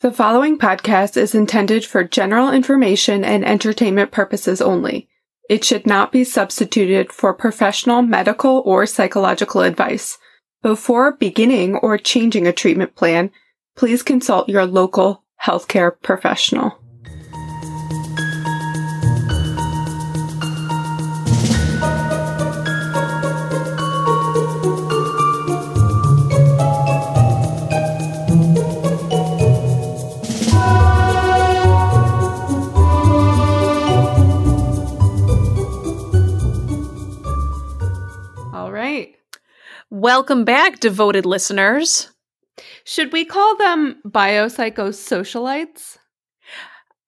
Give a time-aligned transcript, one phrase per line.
[0.00, 5.10] The following podcast is intended for general information and entertainment purposes only.
[5.50, 10.16] It should not be substituted for professional medical or psychological advice.
[10.62, 13.30] Before beginning or changing a treatment plan,
[13.76, 16.79] please consult your local healthcare professional.
[39.92, 42.12] Welcome back, devoted listeners.
[42.84, 45.98] Should we call them biopsychosocialites?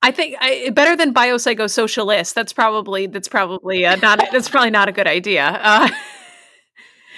[0.02, 2.34] I think I, better than biopsychosocialist.
[2.34, 5.60] That's probably that's probably uh, not that's probably not a good idea.
[5.62, 5.88] Uh,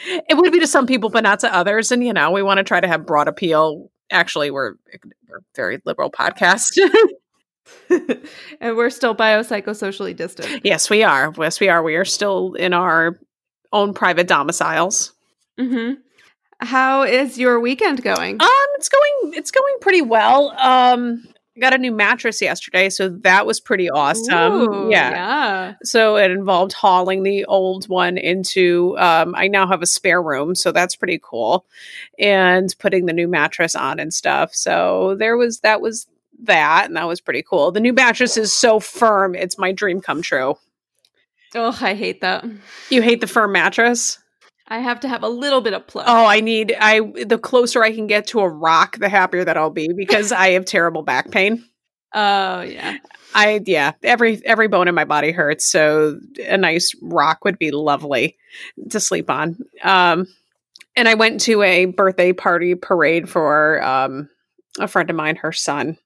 [0.28, 1.90] it would be to some people, but not to others.
[1.90, 3.90] And you know, we want to try to have broad appeal.
[4.10, 4.74] Actually, we're
[5.26, 6.76] we're a very liberal podcast.
[8.60, 10.60] and we're still biopsychosocially distant.
[10.62, 11.32] yes, we are.
[11.38, 11.82] Yes, we are.
[11.82, 13.18] We are still in our
[13.72, 15.14] own private domiciles.
[15.58, 16.00] Mm-hmm.
[16.60, 18.40] How is your weekend going?
[18.40, 20.50] Um, it's going it's going pretty well.
[20.58, 21.24] Um,
[21.56, 24.52] I got a new mattress yesterday, so that was pretty awesome.
[24.52, 25.10] Ooh, yeah.
[25.10, 25.74] yeah.
[25.84, 28.96] So it involved hauling the old one into.
[28.98, 31.64] Um, I now have a spare room, so that's pretty cool,
[32.18, 34.52] and putting the new mattress on and stuff.
[34.54, 36.08] So there was that was
[36.42, 37.70] that, and that was pretty cool.
[37.70, 40.56] The new mattress is so firm; it's my dream come true.
[41.54, 42.44] Oh, I hate that.
[42.90, 44.18] You hate the firm mattress?
[44.66, 46.04] I have to have a little bit of play.
[46.06, 49.56] Oh, I need I the closer I can get to a rock, the happier that
[49.56, 51.64] I'll be because I have terrible back pain.
[52.14, 52.98] Oh, yeah.
[53.34, 57.72] I yeah, every every bone in my body hurts, so a nice rock would be
[57.72, 58.36] lovely
[58.90, 59.58] to sleep on.
[59.82, 60.26] Um
[60.96, 64.30] and I went to a birthday party parade for um
[64.78, 65.98] a friend of mine, her son.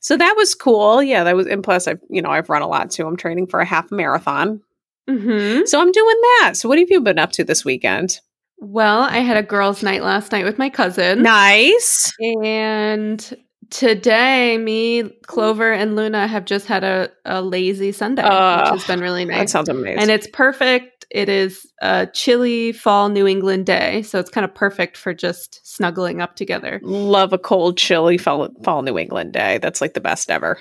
[0.00, 1.02] So that was cool.
[1.02, 3.06] Yeah, that was and plus I've you know, I've run a lot too.
[3.06, 4.60] I'm training for a half marathon.
[5.08, 5.64] Mm-hmm.
[5.66, 6.52] So I'm doing that.
[6.56, 8.20] So what have you been up to this weekend?
[8.58, 11.22] Well, I had a girls' night last night with my cousin.
[11.22, 12.12] Nice.
[12.44, 13.36] And
[13.70, 18.86] today, me, Clover, and Luna have just had a, a lazy Sunday, Oh, which has
[18.86, 19.52] been really That nice.
[19.52, 20.00] sounds amazing.
[20.00, 21.06] And it's perfect.
[21.10, 24.02] It is a chilly fall New England day.
[24.02, 26.80] So it's kind of perfect for just snuggling up together.
[26.82, 29.58] Love a cold, chilly fall, fall New England day.
[29.58, 30.58] That's like the best ever.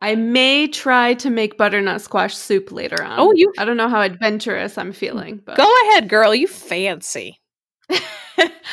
[0.00, 3.18] I may try to make butternut squash soup later on.
[3.18, 6.34] Oh, you- I don't know how adventurous I'm feeling, but Go ahead, girl.
[6.34, 7.40] You fancy.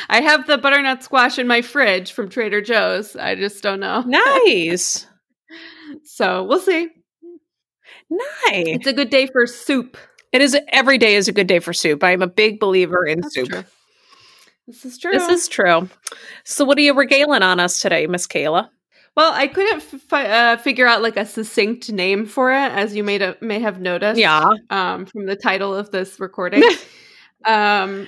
[0.08, 3.16] I have the butternut squash in my fridge from Trader Joe's.
[3.16, 4.02] I just don't know.
[4.06, 5.06] Nice.
[6.02, 6.88] So we'll see.
[8.10, 8.66] nice.
[8.66, 9.96] It's a good day for soup.
[10.32, 12.02] It is every day is a good day for soup.
[12.02, 13.48] I am a big believer in That's soup.
[13.48, 13.64] true.
[14.66, 15.12] This is true.
[15.12, 15.88] This is true.
[16.44, 18.68] So, what are you regaling on us today, Miss Kayla?
[19.16, 23.02] Well, I couldn't fi- uh, figure out like a succinct name for it, as you
[23.02, 24.18] may have, may have noticed.
[24.20, 24.50] Yeah.
[24.70, 26.62] um, from the title of this recording.
[27.44, 28.06] um,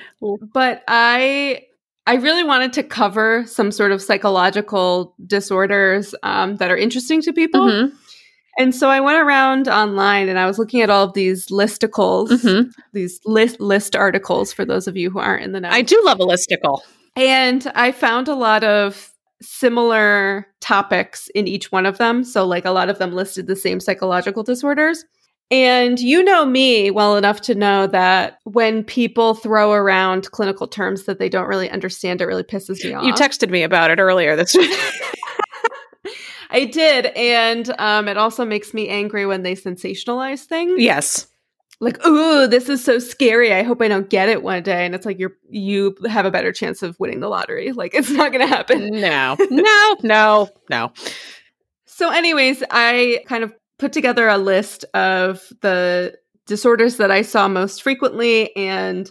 [0.52, 1.62] but I
[2.06, 7.32] I really wanted to cover some sort of psychological disorders um, that are interesting to
[7.34, 7.60] people.
[7.60, 7.92] Mhm,
[8.58, 12.28] And so I went around online and I was looking at all of these listicles,
[12.30, 12.72] mhm.
[12.94, 15.68] these list list articles for those of you who aren't in the know.
[15.68, 16.80] I do love a listicle.
[17.14, 22.24] And I found a lot of similar topics in each one of them.
[22.24, 25.04] So, like, a lot of them listed the same psychological disorders.
[25.50, 31.04] And you know me well enough to know that when people throw around clinical terms
[31.04, 33.04] that they don't really understand, it really pisses me off.
[33.04, 34.78] You texted me about it earlier this week.
[36.50, 37.06] I did.
[37.06, 40.82] And um, it also makes me angry when they sensationalize things.
[40.82, 41.26] yes.
[41.80, 43.52] Like, ooh, this is so scary.
[43.52, 44.84] I hope I don't get it one day.
[44.84, 47.72] And it's like you're you have a better chance of winning the lottery.
[47.78, 48.90] Like it's not gonna happen.
[48.90, 50.92] No, no, no, no.
[51.86, 57.46] So, anyways, I kind of put together a list of the disorders that I saw
[57.46, 59.10] most frequently, and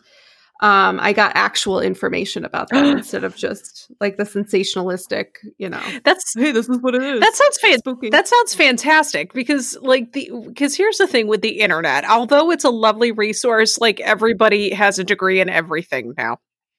[0.61, 5.81] um, I got actual information about that instead of just like the sensationalistic, you know.
[6.03, 7.19] That's Hey, this is what it is.
[7.19, 7.79] that sounds fantastic.
[7.79, 8.09] spooky.
[8.09, 12.05] That sounds fantastic because like the because here's the thing with the internet.
[12.05, 16.37] Although it's a lovely resource, like everybody has a degree in everything now.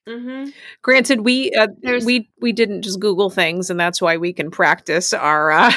[0.09, 0.53] Mhm.
[0.83, 1.69] Granted, we uh,
[2.05, 5.73] we we didn't just Google things, and that's why we can practice our uh,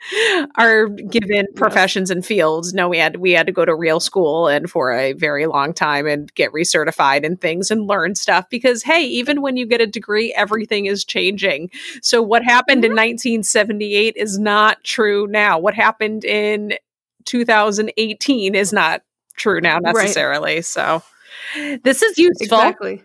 [0.56, 2.72] our given professions and fields.
[2.72, 5.72] No, we had we had to go to real school and for a very long
[5.72, 9.80] time and get recertified and things and learn stuff because hey, even when you get
[9.80, 11.70] a degree, everything is changing.
[12.02, 15.58] So what happened in 1978 is not true now.
[15.58, 16.74] What happened in
[17.24, 19.02] 2018 is not
[19.36, 19.94] true now Right.
[19.94, 20.62] necessarily.
[20.62, 21.02] So
[21.82, 22.58] this is useful.
[22.58, 23.02] Exactly.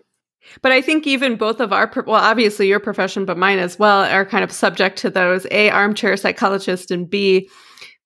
[0.62, 4.02] But I think even both of our, well, obviously your profession, but mine as well,
[4.04, 7.48] are kind of subject to those A, armchair psychologist, and B,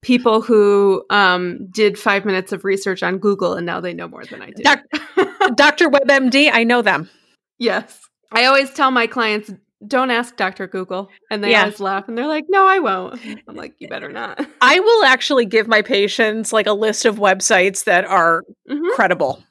[0.03, 4.25] people who um, did five minutes of research on Google and now they know more
[4.25, 4.63] than I do.
[4.63, 4.85] Doc-
[5.57, 5.89] Dr.
[5.91, 7.11] WebMD, I know them.
[7.59, 7.99] Yes.
[8.31, 9.51] I always tell my clients,
[9.87, 10.67] don't ask Dr.
[10.67, 11.09] Google.
[11.31, 11.61] And they Yeah.
[11.63, 13.21] always laugh and they're like, no, I won't.
[13.49, 14.45] I'm like, you better not.
[14.61, 18.91] I will actually give my patients like a list of websites that are Mhm.
[18.95, 19.43] credible.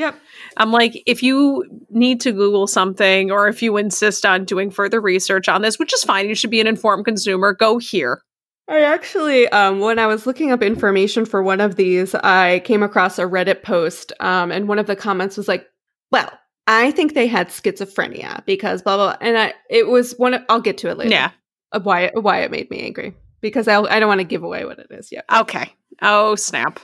[0.00, 0.18] Yep.
[0.56, 4.98] I'm like, if you need to Google something or if you insist on doing further
[4.98, 8.22] research on this, which is fine, you should be an informed consumer, go here.
[8.66, 12.82] I actually, um, when I was looking up information for one of these, I came
[12.82, 15.66] across a Reddit post, um, and one of the comments was like,
[16.12, 16.30] "Well,
[16.68, 19.26] I think they had schizophrenia because blah blah." blah.
[19.26, 20.34] And I, it was one.
[20.34, 21.10] Of, I'll get to it later.
[21.10, 21.32] Yeah.
[21.72, 24.44] of why it, why it made me angry because I I don't want to give
[24.44, 25.24] away what it is yet.
[25.34, 25.74] Okay.
[26.00, 26.78] Oh, snap.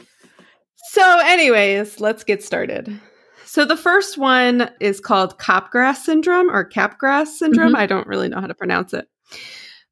[0.77, 3.01] So, anyways, let's get started.
[3.45, 7.73] So the first one is called Capgras syndrome or Capgras syndrome.
[7.73, 7.77] Mhm.
[7.79, 9.09] I don't really know how to pronounce it.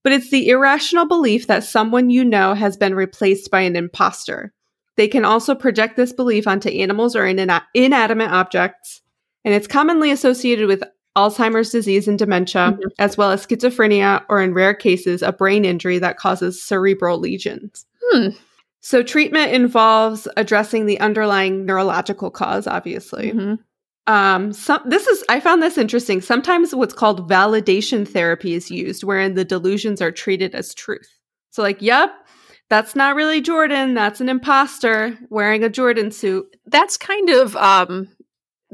[0.03, 4.53] But it's the irrational belief that someone you know has been replaced by an imposter.
[4.97, 9.01] They can also project this belief onto animals or in- inanimate objects,
[9.45, 10.83] and it's commonly associated with
[11.17, 12.91] Alzheimer's disease and dementia, Mhm.
[12.99, 17.87] as well as schizophrenia, or in rare cases, a brain injury that causes cerebral lesions.
[18.11, 18.29] Hmm.
[18.87, 23.33] So, treatment involves addressing the underlying neurological cause, obviously.
[23.33, 23.59] Mhm.
[24.07, 26.21] Um, some this is I found this interesting.
[26.21, 31.09] Sometimes what's called validation therapy is used, wherein the delusions are treated as truth.
[31.51, 32.11] So, like, yep,
[32.69, 33.95] that's not really Jordan.
[33.95, 36.45] That's an imposter wearing a Jordan suit.
[36.67, 38.09] That's kind of um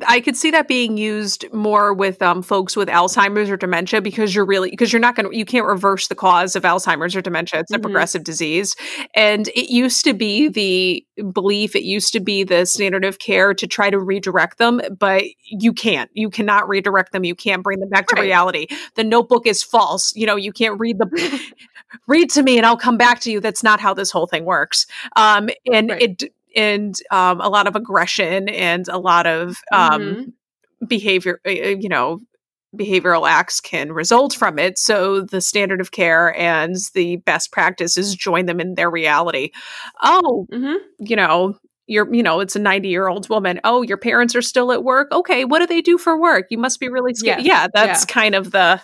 [0.06, 4.34] I could see that being used more with um, folks with Alzheimer's or dementia because
[4.34, 7.22] you're really because you're not going to you can't reverse the cause of Alzheimer's or
[7.22, 7.60] dementia.
[7.60, 7.82] It's a Mhm.
[7.82, 8.76] progressive disease,
[9.14, 11.74] and it used to be the belief.
[11.76, 15.72] It used to be the standard of care to try to redirect them, but you
[15.72, 16.10] can't.
[16.14, 17.24] You cannot redirect them.
[17.24, 18.22] You can't bring them back to Right.
[18.22, 18.66] reality.
[18.96, 20.14] The Notebook is false.
[20.16, 21.06] You know you can't read the
[22.06, 23.40] read to me and I'll come back to you.
[23.40, 24.86] That's not how this whole thing works.
[25.16, 26.02] Um, and Right.
[26.02, 30.32] it and um, a lot of aggression and a lot of um, Mhm.
[30.88, 32.20] behavior, uh, you know,
[32.76, 34.78] behavioral acts can result from it.
[34.78, 39.50] So the standard of care and the best practices join them in their reality.
[40.02, 40.78] Oh, Mhm.
[40.98, 41.56] you know.
[41.86, 43.58] You're, you know, it's a 90 year old woman.
[43.64, 45.10] Oh, your parents are still at work.
[45.10, 46.46] Okay, what do they do for work?
[46.48, 47.40] You must be really scared.
[47.40, 48.80] Yes, Yeah, that's kind of the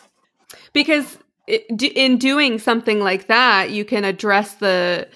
[0.72, 1.16] because
[1.46, 5.06] in doing something like that, you can address the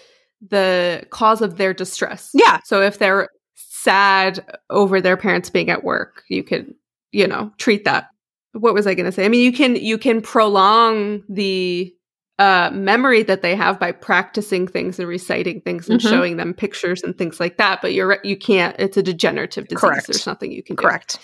[0.49, 2.31] the cause of their distress.
[2.35, 6.75] yeah, So if they're sad over their parents being at work, you could,
[7.13, 8.09] you know, treat that.
[8.53, 9.25] What was I going to say?
[9.25, 11.95] I mean, you can you can prolong the
[12.39, 16.09] uh, memory that they have by practicing things and reciting things and Mhm.
[16.09, 17.83] showing them pictures and things like that.
[17.83, 18.75] But you're right- you can't.
[18.79, 19.81] It's a degenerative disease.
[19.81, 20.07] Correct.
[20.07, 20.83] There's nothing you can do.
[20.83, 21.19] correct.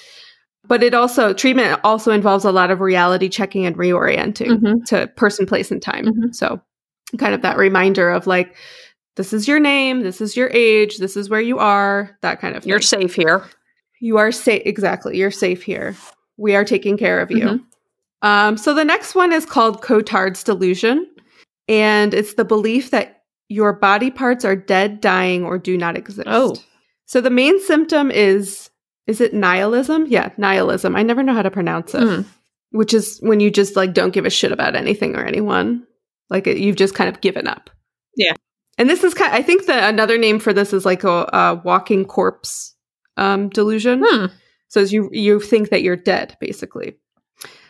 [0.68, 4.84] But it also treatment also involves a lot of reality checking and reorienting Mhm.
[4.86, 6.04] to person, place, and time.
[6.04, 6.34] Mhm.
[6.34, 6.60] So,
[7.18, 8.54] kind of that reminder of like,
[9.16, 12.54] this is your name, this is your age, this is where you are, that kind
[12.56, 12.70] of thing.
[12.70, 13.44] You're safe here.
[14.00, 14.62] you are safe.
[14.66, 15.96] Exactly, you're safe here.
[16.36, 17.46] We are taking care of you.
[17.46, 17.64] Mhm.
[18.22, 21.06] Um, so the next one is called Cotard's delusion,
[21.68, 26.26] and it's the belief that your body parts are dead, dying, or do not exist.
[26.30, 26.56] Oh.
[27.06, 28.68] so the main symptom is
[29.06, 30.04] is it nihilism?
[30.08, 30.96] Yeah, nihilism.
[30.96, 32.22] I never know how to pronounce it Hmm.
[32.72, 35.86] which is when you just like don't give a shit about anything or anyone
[36.28, 37.70] like it, you've just kind of given up
[38.16, 38.34] Yeah.
[38.78, 41.60] And this is kind i think that another name for this is like a, a
[41.64, 42.74] walking corpse
[43.16, 44.26] um, delusion Hmm.
[44.68, 46.94] so as you you think that you're dead basically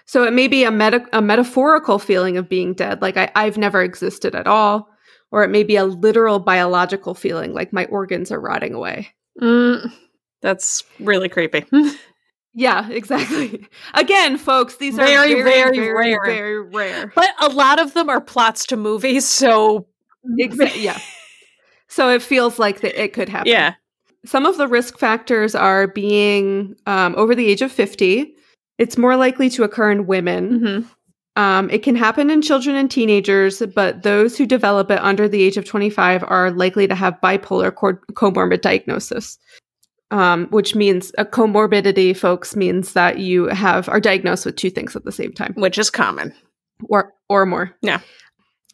[0.06, 3.56] so it may be a meta- a metaphorical feeling of being dead like I, i've
[3.58, 4.88] never existed at all
[5.32, 9.08] or it may be a literal biological feeling like my organs are rotting away
[9.40, 9.92] Mm,
[10.40, 11.64] that's really creepy.
[12.54, 16.24] yeah exactly again folks these are Very, very very very rare.
[16.24, 19.86] very rare but a lot of them are plots to movies, so
[20.38, 20.98] Exa- yeah.
[21.88, 23.52] So it feels like that it could happen.
[23.52, 23.74] yeah.
[24.24, 28.34] Some of the risk factors are being um, over the age of 50.
[28.76, 30.60] It's more likely to occur in women.
[30.60, 31.40] Mhm.
[31.40, 35.40] Um, it can happen in children and teenagers, but those who develop it under the
[35.42, 39.38] age of 25 are likely to have bipolar co- comorbid diagnosis.
[40.10, 44.96] Um, which means a comorbidity, folks, means that you have are diagnosed with two things
[44.96, 46.32] at the same time Which is common.
[46.88, 47.72] or or more.
[47.82, 48.00] Yeah.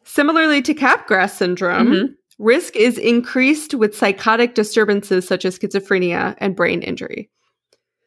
[0.05, 2.15] Similarly to Capgras syndrome, Mhm.
[2.39, 7.31] risk is increased with psychotic disturbances such as schizophrenia and brain injury.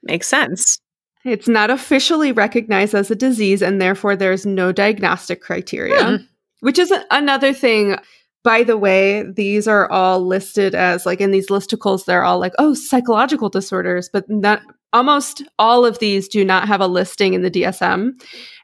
[0.03, 0.79] Makes sense.
[1.23, 6.15] It's not officially recognized as a disease, and therefore there's no diagnostic criteria, Hmm.
[6.59, 7.97] which is another thing.
[8.43, 12.53] By the way, these are all listed as like in these listicles, they're all like,
[12.59, 14.61] oh, psychological disorders, but not
[14.93, 18.11] almost all of these do not have a listing in the DSM,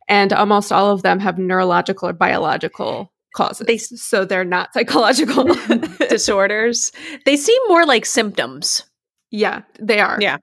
[0.07, 3.67] and almost all of them have neurological or biological causes.
[3.67, 5.45] They- so they're not psychological.
[6.09, 6.91] Disorders.
[7.25, 8.83] They seem more like symptoms.
[9.31, 10.17] yeah, they are.
[10.19, 10.37] Yeah.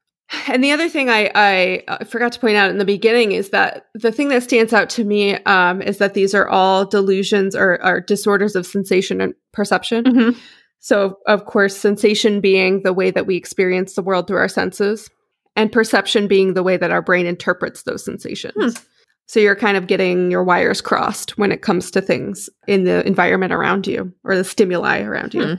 [0.46, 3.48] And the other thing I, I uh, forgot to point out in the beginning is
[3.50, 7.56] that the thing that stands out to me um, is that these are all delusions
[7.56, 10.04] or, or disorders of sensation and perception.
[10.04, 10.38] Mm-hmm.
[10.80, 15.08] So, of course, sensation being the way that we experience the world through our senses,
[15.56, 18.54] and perception being the way that our brain interprets those sensations.
[18.78, 18.84] Hmm.
[19.28, 23.06] So, you're kind of getting your wires crossed when it comes to things in the
[23.06, 25.44] environment around you or the stimuli around you.
[25.44, 25.54] Hmm.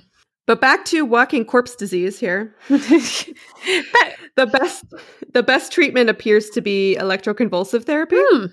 [0.48, 2.56] But back to walking corpse disease here.
[4.40, 4.86] The best
[5.34, 8.16] the best treatment appears to be electroconvulsive therapy.
[8.18, 8.46] Hmm.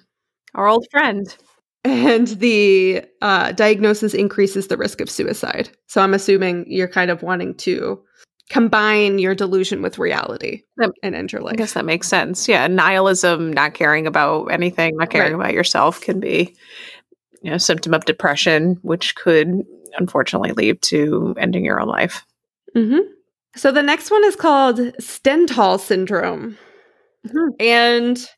[0.56, 1.36] Our old friend.
[1.84, 5.70] And the uh, diagnosis increases the risk of suicide.
[5.86, 8.02] So I'm assuming you're kind of wanting to
[8.48, 10.90] combine your delusion with reality Yep.
[11.02, 12.48] and end your I guess that makes sense.
[12.48, 15.40] Yeah, nihilism, not caring about anything, not caring Right.
[15.46, 16.54] about yourself can be
[17.42, 19.62] you know, symptom of depression, which could
[19.98, 22.24] unfortunately lead to ending your own life.
[22.74, 22.98] hmm
[23.54, 26.56] So the next one is called Stendhal syndrome.
[27.28, 27.48] Mhm.
[27.60, 28.28] And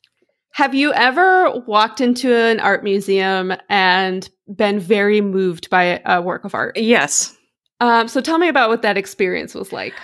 [0.53, 6.45] have you ever walked into an art museum and been very moved by a work
[6.45, 6.77] of art?
[6.77, 7.38] Yes.
[7.81, 9.95] Um, so tell me about what that experience was like.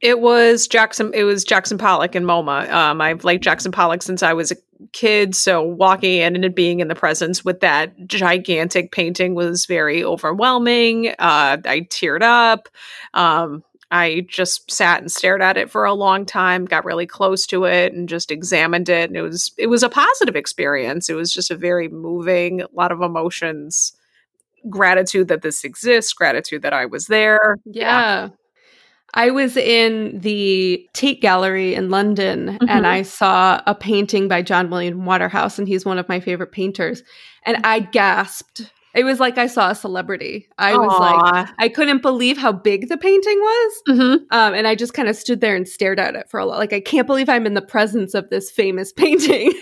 [0.00, 1.10] It was Jackson.
[1.12, 2.70] It was Jackson Pollock in MoMA.
[2.70, 4.56] Um, I've liked Jackson Pollock since I was a
[4.92, 10.04] kid, so walking in and being in the presence with that gigantic painting was very
[10.04, 11.08] overwhelming.
[11.18, 12.68] Uh, I teared up.
[13.12, 16.66] Um, I just sat and stared at it for a long time.
[16.66, 19.08] Got really close to it and just examined it.
[19.08, 21.08] And it was it was a positive experience.
[21.08, 23.94] It was just a very moving, a lot of emotions,
[24.70, 27.56] gratitude that this exists, gratitude that I was there.
[27.64, 28.28] Yeah.
[29.14, 32.66] I was in the Tate Gallery in London Mhm.
[32.68, 36.52] and I saw a painting by John William Waterhouse, and he's one of my favorite
[36.52, 37.02] painters.
[37.44, 38.70] And I gasped.
[38.94, 40.48] It was like I saw a celebrity.
[40.58, 43.72] I was like, I couldn't believe how big the painting was.
[43.86, 46.46] hmm Um, and I just kind of stood there and stared at it for a
[46.46, 46.58] lot.
[46.58, 49.52] Like, I can't believe I'm in the presence of this famous painting.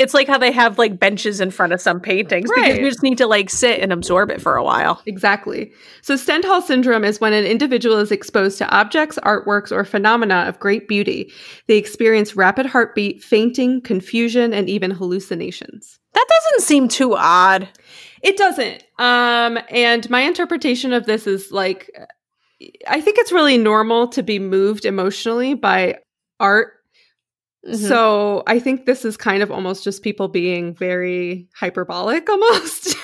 [0.00, 3.02] It's like how they have like benches in front of some paintings because you just
[3.02, 5.02] need to like sit and absorb it for a while.
[5.04, 5.72] Exactly.
[6.00, 10.58] So, Stendhal syndrome is when an individual is exposed to objects, artworks, or phenomena of
[10.58, 11.30] great beauty.
[11.66, 15.98] They experience rapid heartbeat, fainting, confusion, and even hallucinations.
[16.14, 17.68] That doesn't seem too odd.
[18.22, 18.82] It doesn't.
[18.98, 21.90] Um, and my interpretation of this is like,
[22.88, 25.98] I think it's really normal to be moved emotionally by
[26.38, 26.72] art.
[27.66, 27.76] Mhm.
[27.88, 32.96] So I think this is kind of almost just people being very hyperbolic almost.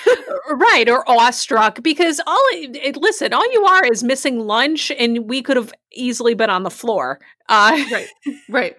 [0.50, 2.48] right or awestruck because all
[2.96, 6.70] listen, all you are is missing lunch, and we could have easily been on the
[6.70, 7.18] floor.
[7.48, 8.08] Uh, right.
[8.48, 8.76] Right.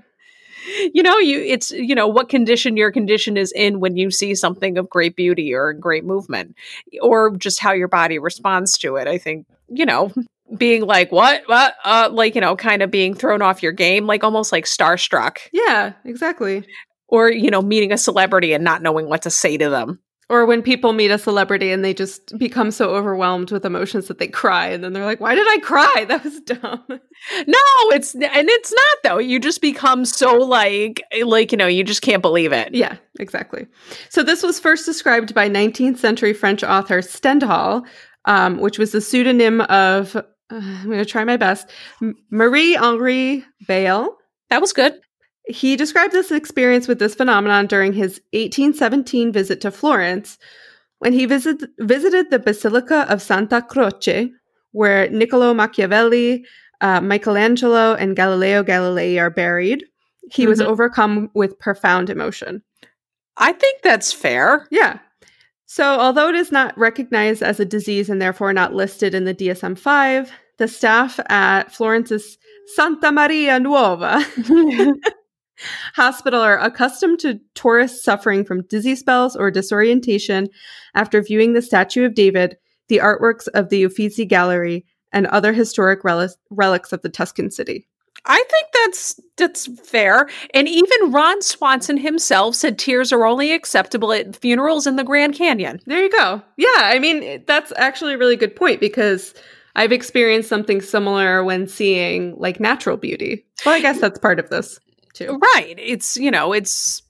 [0.94, 4.36] you know, you it's you know what condition your condition is in when you see
[4.36, 6.56] something of great beauty or great movement,
[7.02, 9.08] or just how your body responds to it.
[9.08, 10.12] I think you know
[10.58, 14.06] being like what what uh like you know kind of being thrown off your game
[14.08, 16.66] like almost like starstruck Yeah, exactly.
[17.08, 20.00] or you know meeting a celebrity and not knowing what to say to them
[20.30, 24.20] Or when people meet a celebrity and they just become so overwhelmed with emotions that
[24.20, 26.06] they cry, and then they're like, "Why did I cry?
[26.08, 26.84] That was dumb."
[27.48, 31.84] no it's and it's not though you just become so like like you know you
[31.84, 33.68] just can't believe it yeah, exactly.
[34.10, 37.86] So this was first described by 19th century French author Stendhal,
[38.26, 40.16] um, which was the pseudonym of.
[40.50, 41.70] Uh, I'm going to try my best.
[42.32, 44.16] Marie Henri Bayle.
[44.50, 44.94] that was good
[45.48, 50.38] He described this experience with this phenomenon during his 1817 visit to Florence
[51.00, 54.32] when he visit, visited the Basilica of Santa Croce,
[54.72, 56.44] where Niccolo Machiavelli,
[56.82, 59.84] uh, Michelangelo, and Galileo Galilei are buried.
[60.32, 60.66] He was Mhm.
[60.66, 62.62] overcome with profound emotion.
[63.40, 64.98] i think that's fair Yeah.
[65.68, 69.36] So, although it is not recognized as a disease and therefore not listed in the
[69.36, 74.26] DSM 5, the staff at Florence's Santa Maria Nuova
[75.96, 80.48] hospital are accustomed to tourists suffering from dizzy spells or disorientation
[80.96, 82.58] after viewing the statue of David,
[82.88, 87.88] the artworks of the Uffizi Gallery, and other historic rel- relics of the Tuscan city.
[88.28, 90.30] I think that's that's fair.
[90.54, 95.36] And even Ron Swanson himself said tears are only acceptable at funerals in the Grand
[95.36, 95.80] Canyon.
[95.86, 96.42] There you go.
[96.58, 99.34] Yeah, I mean, that's actually a really good point because
[99.76, 103.46] I've experienced something similar when seeing like natural beauty.
[103.66, 104.80] Well, I guess that's part of this
[105.14, 105.40] too.
[105.56, 105.76] Right.
[105.78, 107.02] It's, you know, it's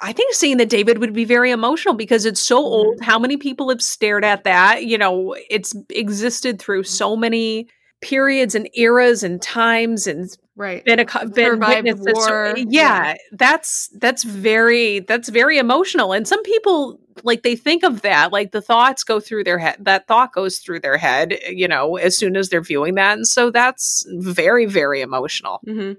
[0.00, 2.72] I think seeing the David would be very emotional because it's so mm-hmm.
[2.72, 3.00] old.
[3.02, 4.86] How many people have stared at that?
[4.86, 7.68] You know, it's existed through so many
[8.00, 10.84] periods and eras and times and right.
[10.84, 12.54] been a been Survived witnessed this- war.
[12.56, 12.64] yeah,
[13.08, 13.14] Yeah.
[13.32, 18.52] that's that's very that's very emotional and some people like they think of that like
[18.52, 22.16] the thoughts go through their head that thought goes through their head you know as
[22.16, 25.92] soon as they're viewing that and so that's very very emotional hmm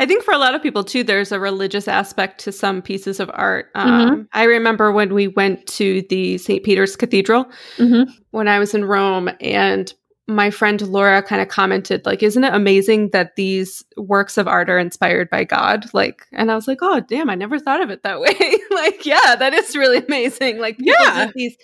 [0.00, 3.20] I think for a lot of people too, there's a religious aspect to some pieces
[3.20, 3.70] of art.
[3.76, 6.64] Um, I remember when we went to the St.
[6.64, 7.44] Peter's Cathedral
[7.76, 8.10] mm-hmm.
[8.32, 9.94] when I was in Rome, and
[10.28, 14.68] my friend Laura kind of commented, like, "Isn't it amazing that these works of art
[14.70, 17.90] are inspired by God?" Like, and I was like, "Oh, damn, I never thought of
[17.90, 20.58] it that way." like, yeah, that is really amazing.
[20.58, 21.30] Like, people Yeah.
[21.34, 21.56] these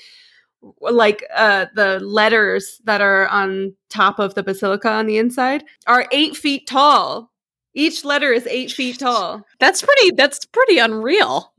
[0.81, 6.07] like uh the letters that are on top of the basilica on the inside are
[6.11, 7.31] eight feet tall
[7.75, 11.53] each letter is eight feet tall that's pretty that's pretty unreal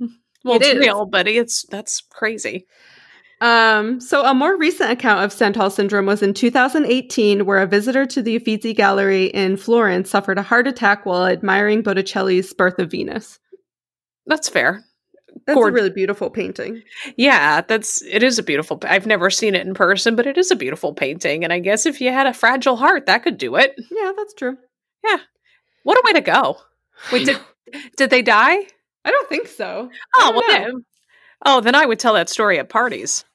[0.43, 0.79] well It it's is.
[0.79, 2.65] real but it's that's crazy
[3.41, 8.05] um so a more recent account of Stendhal syndrome was in 2018 where a visitor
[8.05, 12.91] to the uffizi gallery in florence suffered a heart attack while admiring botticelli's birth of
[12.91, 13.39] venus.
[14.25, 14.83] That's fair.
[15.45, 15.71] That's Gorgeous.
[15.71, 16.81] a really beautiful painting.
[17.17, 20.49] Yeah that's it is a beautiful i've never seen it in person but it is
[20.49, 23.55] a beautiful painting and i guess if you had a fragile heart that could do
[23.57, 23.75] it.
[23.91, 24.57] Yeah that's true.
[25.03, 25.17] Yeah,
[25.83, 26.57] what a way to go.
[27.11, 27.37] Wait did
[27.97, 28.57] did they die?
[29.03, 29.89] I don't think so.
[30.15, 30.81] Oh, well.
[31.45, 33.25] Oh, then I would tell that story at parties.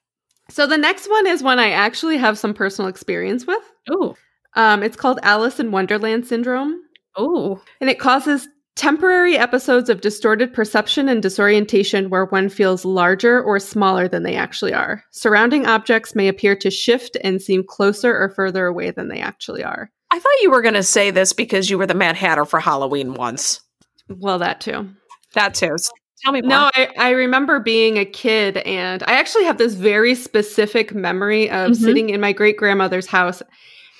[0.49, 4.15] so the next one is one i actually have some personal experience with Ooh,
[4.55, 6.81] um it's called alice in wonderland syndrome
[7.21, 13.43] ooh, and it causes temporary episodes of distorted perception and disorientation where one feels larger
[13.43, 15.05] or smaller than they actually are.
[15.11, 19.63] Surrounding objects may appear to shift and seem closer or further away than they actually
[19.63, 19.91] are.
[20.13, 22.59] I thought you were going to say this because you were the Mad Hatter for
[22.59, 23.61] Halloween once.
[24.09, 24.89] Well, that too.
[25.35, 25.77] That too.
[26.23, 26.51] Tell me more.
[26.51, 31.49] No, I, I remember being a kid, and I actually have this very specific memory
[31.51, 31.77] of Mhm.
[31.77, 33.43] sitting in my great grandmother's house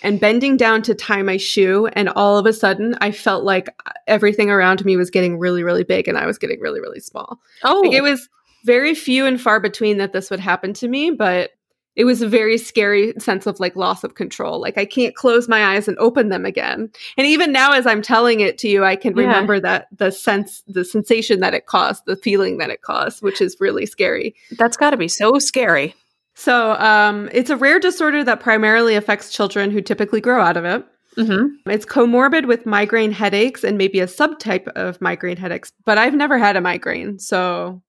[0.03, 1.87] and bending down to tie my shoe.
[1.95, 3.69] And all of a sudden, I felt like
[4.07, 7.39] everything around me was getting really, really big, and I was getting really, really small.
[7.65, 8.29] oh, Like it was
[8.65, 11.51] very few and far between that this would happen to me, but
[11.97, 14.61] it was a very scary sense of like loss of control.
[14.61, 16.89] Like I can't close my eyes and open them again.
[17.17, 19.25] And even now as I'm telling it to you, I can Yeah.
[19.25, 23.41] remember that the sense the sensation that it caused, the feeling that it caused, which
[23.41, 24.35] is really scary.
[24.59, 25.95] that's got to be so scary.
[26.35, 30.65] So, um it's a rare disorder that primarily affects children who typically grow out of
[30.65, 30.85] it.
[31.17, 31.69] Mm-hmm.
[31.69, 36.39] It's comorbid with migraine headaches and maybe a subtype of migraine headaches, but I've never
[36.39, 37.19] had a migraine.
[37.19, 37.83] So,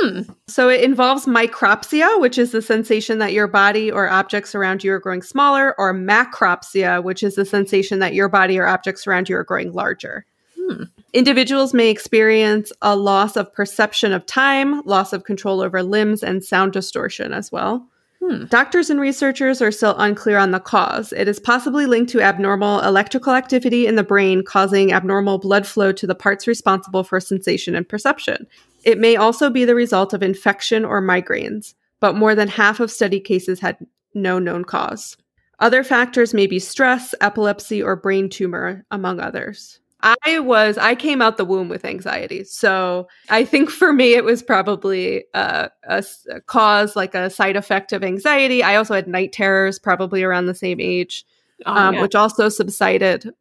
[0.00, 0.22] Hmm.
[0.46, 4.92] So it involves micropsia, which is the sensation that your body or objects around you
[4.92, 9.28] are growing smaller, or macropsia, which is the sensation that your body or objects around
[9.28, 10.24] you are growing larger.
[10.56, 10.84] Hmm.
[11.12, 16.44] Individuals may experience a loss of perception of time, loss of control over limbs, and
[16.44, 17.86] sound distortion as well.
[18.20, 18.46] Hmm.
[18.46, 21.12] Doctors and researchers are still unclear on the cause.
[21.12, 25.92] It is possibly linked to abnormal electrical activity in the brain, causing abnormal blood flow
[25.92, 28.46] to the parts responsible for sensation and perception.
[28.84, 32.90] It may also be the result of infection or migraines, but more than half of
[32.90, 33.76] study cases had
[34.14, 35.16] no known cause.
[35.60, 39.80] Other factors may be stress, epilepsy, or brain tumor, among others.
[40.00, 44.22] I was I came out the womb with anxiety, so I think for me it
[44.22, 48.62] was probably a a, s- a cause, like a side effect of anxiety.
[48.62, 51.24] I also had night terrors, probably around the same age,
[51.66, 52.02] Oh, um, yeah.
[52.02, 53.34] which also subsided.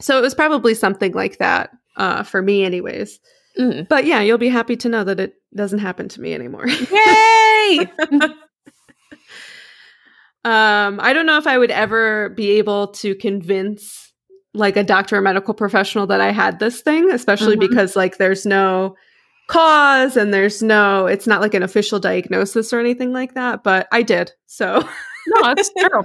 [0.00, 3.18] So it was probably something like that uh, for me, anyways.
[3.58, 3.88] Mm.
[3.88, 6.66] But yeah, you'll be happy to know that it doesn't happen to me anymore.
[6.68, 7.90] Yay!
[10.44, 14.12] um, I don't know if I would ever be able to convince
[14.54, 17.60] like a doctor or medical professional that I had this thing, especially Mhm.
[17.68, 18.96] because like there's no
[19.48, 23.86] cause and there's no it's not like an official diagnosis or anything like that, but
[23.92, 24.32] I did.
[24.46, 24.80] So
[25.28, 26.04] no, that's true.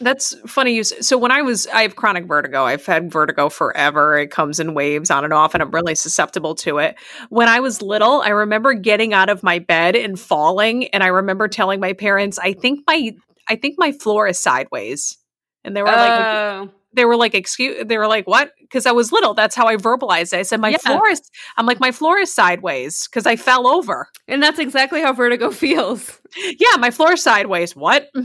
[0.00, 0.74] That's funny.
[0.74, 2.64] You so when I was, I have chronic vertigo.
[2.64, 4.18] I've had vertigo forever.
[4.18, 6.96] It comes in waves on and off, and I'm really susceptible to it.
[7.30, 11.06] When I was little, I remember getting out of my bed and falling, and I
[11.08, 13.12] remember telling my parents, "I think my,
[13.48, 15.16] I think my floor is sideways,"
[15.64, 16.70] and they were like, Oh.
[16.92, 19.32] they were like, "Excuse," they were like, "What?" Because I was little.
[19.32, 20.40] That's how I verbalized it.
[20.40, 20.76] I said, "My Yeah.
[20.78, 21.22] floor is,"
[21.56, 24.08] I'm like, "My floor is sideways," because I fell over.
[24.28, 26.20] and that's exactly how vertigo feels.
[26.36, 27.74] yeah, my floor sideways.
[27.74, 28.10] What?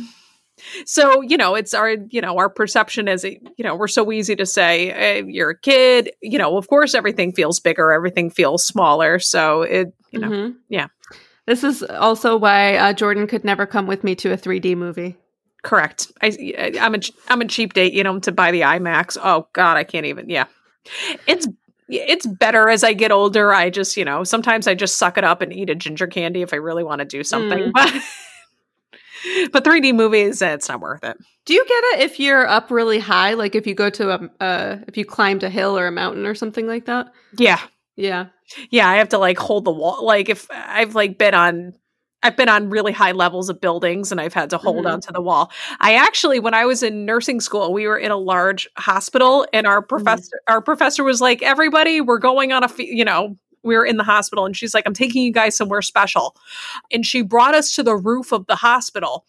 [0.85, 4.35] So, you know, it's our, you know, our perception is, you know, we're so easy
[4.35, 8.65] to say, hey, you're a kid, you know, of course everything feels bigger, everything feels
[8.65, 9.19] smaller.
[9.19, 10.55] So it, you know, Mhm.
[10.69, 10.87] yeah.
[11.47, 15.17] This is also why uh, Jordan could never come with me to a 3D movie.
[15.63, 16.11] correct.
[16.21, 19.17] I, I'm a, I'm a cheap date, you know, to buy the IMAX.
[19.21, 20.45] Oh God, I can't even, yeah.
[21.27, 21.47] It's,
[21.87, 23.53] it's better as I get older.
[23.53, 26.41] I just, you know, sometimes I just suck it up and eat a ginger candy
[26.41, 27.71] if I really want to do something.
[27.71, 27.73] Mm.
[27.73, 27.93] But
[29.51, 31.17] but 3D movies, it's not worth it.
[31.45, 33.33] Do you get it if you're up really high?
[33.33, 36.25] Like if you go to a, uh, if you climbed a hill or a mountain
[36.25, 37.11] or something like that?
[37.37, 37.59] Yeah.
[37.95, 38.27] Yeah.
[38.69, 38.87] Yeah.
[38.89, 40.05] I have to like hold the wall.
[40.05, 41.73] Like if I've like been on
[42.23, 44.93] I've been on really high levels of buildings and I've had to hold Mhm.
[44.93, 45.51] onto the wall.
[45.79, 49.65] I actually, when I was in nursing school, we were in a large hospital and
[49.65, 53.85] our professor, our professor was like, everybody, we're going on a, you know, we were
[53.85, 56.35] in the hospital and she's like, I'm taking you guys somewhere special.
[56.91, 59.25] And she brought us to the roof of the hospital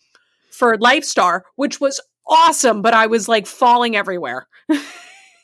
[0.50, 4.46] for Lifestar, which was awesome, but I was like falling everywhere.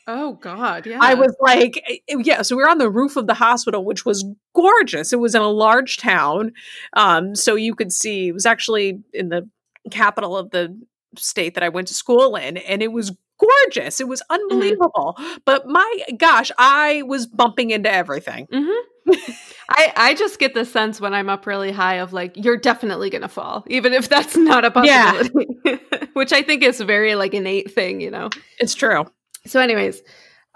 [0.07, 0.85] Oh God.
[0.87, 0.99] Yeah.
[1.01, 2.41] I was like, eh, yeah.
[2.41, 4.25] So we were on the roof of the hospital, which was
[4.55, 5.13] gorgeous.
[5.13, 6.53] It was in a large town,
[6.93, 8.29] um, so you could see.
[8.29, 9.47] It was actually in the
[9.91, 10.75] capital of the
[11.15, 13.99] state that I went to school in, and it was gorgeous.
[13.99, 15.17] It was unbelievable.
[15.45, 18.47] But my gosh, I was bumping into everything.
[18.53, 19.11] Mm-hmm.
[19.69, 23.09] I I just get the sense when I'm up really high of like you're definitely
[23.09, 25.11] gonna fall, even if that's not a Yeah.
[25.13, 25.79] possibility.
[26.13, 28.29] Which I think is very like innate thing, you know.
[28.59, 29.05] It's true.
[29.45, 30.01] So, anyways,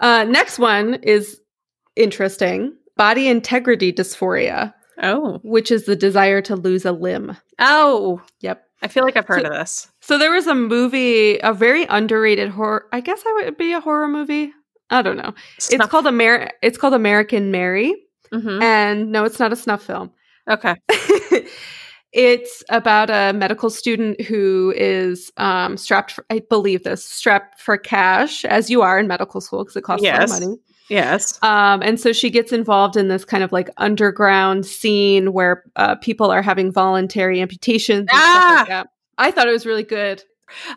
[0.00, 1.40] uh, next one is
[1.96, 7.36] interesting: body integrity dysphoria, Oh, which is the desire to lose a limb.
[7.58, 8.63] oh, Yep.
[8.84, 9.88] I feel like I've heard So- of this.
[10.00, 12.86] So there was a movie, a very underrated horror.
[12.92, 14.52] I guess I would be a horror movie.
[14.90, 15.32] I don't know.
[15.56, 16.50] It's Snuff- called Amer.
[16.62, 17.94] It's called American Mary,
[18.32, 18.62] Mhm.
[18.62, 20.10] and no, it's not a snuff film.
[20.48, 20.76] Okay.
[22.12, 27.76] it's about a medical student who is um, strapped, for, I believe this, strapped for
[27.76, 30.56] cash, as you are in medical school because it costs a lot of money.
[30.88, 31.38] Yes.
[31.42, 35.94] Um, and so she gets involved in this kind of like underground scene where uh,
[35.96, 38.00] people are having voluntary amputations.
[38.00, 38.56] And stuff Ah!
[38.60, 38.86] like that.
[39.16, 40.22] I thought it was really good.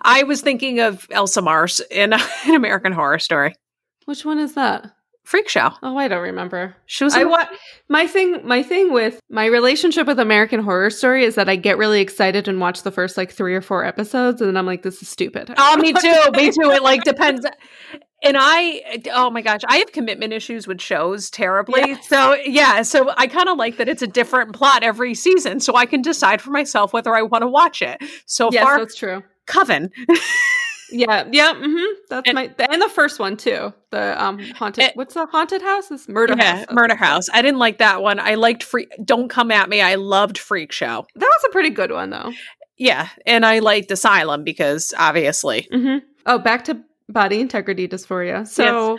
[0.02, 2.14] I was thinking of Elsa Mars in
[2.46, 3.54] an American Horror Story.
[4.06, 4.94] Which one is that?
[5.26, 5.72] Freak Show.
[5.84, 6.74] Oh, I don't remember.
[6.86, 7.14] She was.
[7.14, 7.50] I wa-
[7.90, 11.78] my thing my thing with my relationship with American Horror Story is that I get
[11.78, 14.84] really excited and watch the first like 3 or 4 episodes and then I'm like
[14.84, 15.54] this is stupid.
[15.58, 16.32] Oh, me too.
[16.32, 16.72] Me too.
[16.72, 17.46] It like depends.
[18.24, 21.82] And I, oh my gosh, I have commitment issues with shows terribly.
[21.86, 22.00] Yeah.
[22.02, 25.76] So yeah, so I kind of like that it's a different plot every season, so
[25.76, 28.02] I can decide for myself whether I want to watch it.
[28.26, 29.24] So yes, far, that's true.
[29.46, 29.92] Coven.
[30.90, 31.96] Yeah, yeah, mm-hmm.
[32.10, 33.74] That's And- my and the first one too.
[33.92, 35.92] The um haunted It- what's the haunted house?
[35.92, 36.66] It's murder yeah, house.
[36.72, 37.28] Murder House.
[37.34, 38.20] I didn't like that one.
[38.22, 38.88] I liked Freak.
[39.04, 39.82] Don't come at me.
[39.82, 41.06] I loved Freak Show.
[41.16, 42.32] That was a pretty good one though.
[42.78, 45.68] Yeah, and I liked Asylum because obviously.
[45.74, 48.48] hmm Oh, back to body integrity dysphoria.
[48.48, 48.98] So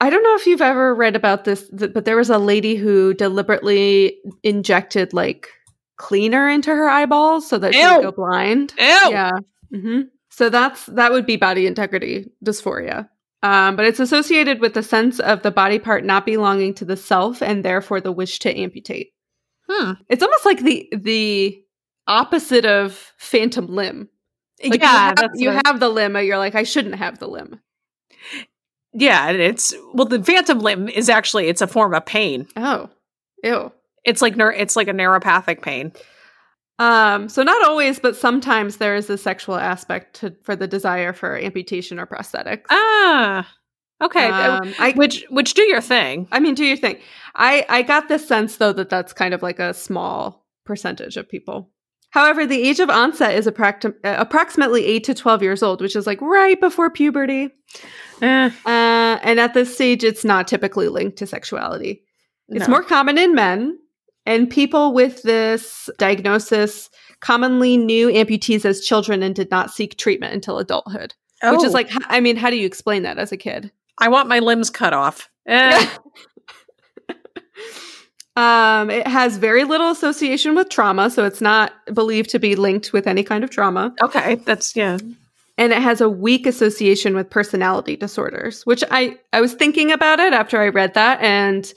[0.00, 2.76] I don't know if you've ever read about this, th- but there was a lady
[2.76, 5.48] who deliberately injected like
[5.96, 7.94] cleaner into her eyeballs so that she Ew.
[7.96, 8.74] would go blind.
[8.78, 8.84] Ew.
[8.84, 9.32] Yeah.
[9.70, 13.08] hmm So that's that would be body integrity dysphoria.
[13.42, 16.96] Um, but it's associated with the sense of the body part not belonging to the
[16.96, 19.12] self and therefore the wish to amputate.
[19.68, 19.92] Hmm.
[20.08, 21.62] It's almost like the the
[22.06, 24.08] opposite of phantom limb.
[24.64, 27.28] Like yeah, you, have, you have the limb, but you're like, I shouldn't have the
[27.28, 27.60] limb.
[28.92, 29.28] yeah.
[29.28, 32.46] and It's well, the phantom limb is actually it's a form of pain.
[32.56, 32.88] Oh,
[33.44, 33.72] ew.
[34.04, 35.92] It's like neur- it's like a neuropathic pain.
[36.78, 41.12] Um, so not always, but sometimes there is a sexual aspect to, for the desire
[41.12, 42.64] for amputation or prosthetics.
[42.68, 43.50] Ah,
[44.02, 44.28] okay.
[44.28, 46.28] Um, I, which which do your thing.
[46.30, 46.98] I mean, do your thing.
[47.34, 51.28] I, I got this sense though that that's kind of like a small percentage of
[51.28, 51.70] people.
[52.16, 55.94] However, the age of onset is approx- uh, approximately eight to twelve years old, which
[55.94, 57.50] is like right before puberty.
[58.22, 62.02] Eh, Uh, and at this stage, it's not typically linked to sexuality.
[62.48, 62.72] It's no.
[62.72, 63.78] more common in men,
[64.24, 66.88] and people with this diagnosis
[67.20, 71.12] commonly knew amputees as children and did not seek treatment until adulthood.
[71.42, 73.70] Which Oh, is like, I mean, how do you explain that as a kid?
[73.98, 75.28] I want my limbs cut off.
[75.46, 75.86] Eh,
[78.36, 82.92] um, it has very little association with trauma, so it's not believed to be linked
[82.92, 83.94] with any kind of trauma.
[84.02, 84.98] okay, that's yeah.
[85.58, 90.20] And it has a weak association with personality disorders, which I I was thinking about
[90.20, 91.72] it after I read that, and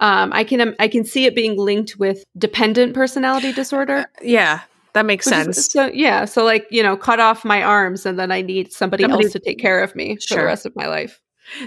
[0.00, 4.04] um, I can I can see it being linked with dependent personality disorder.
[4.20, 4.60] Yeah,
[4.92, 5.72] that makes Which is- sense.
[5.72, 9.04] so yeah, so like you know, cut off my arms, and then I need somebody,
[9.04, 11.18] Somebody- else to take care of me for the rest of my life.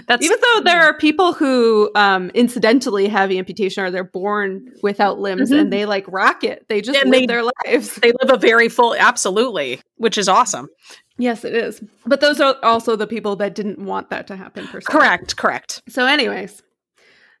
[0.06, 5.18] That's Even though there are people who um, incidentally have amputation or they're born without
[5.20, 5.60] limbs Mhm.
[5.60, 7.94] and they like rock it, they just And live they- their lives.
[7.96, 10.68] they live a very full absolutely, which is awesome.
[11.16, 11.80] Yes, it is.
[12.06, 14.66] But those are also the people that didn't want that to happen.
[14.68, 14.80] Per.
[14.82, 15.82] Correct, correct.
[15.88, 16.62] So, anyways,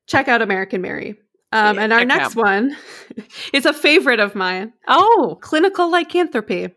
[0.06, 1.16] check out American Mary.
[1.52, 2.42] Um, Yeah, and our next out.
[2.44, 2.76] one
[3.52, 6.70] is a favorite of mine Oh, clinical lycanthropy.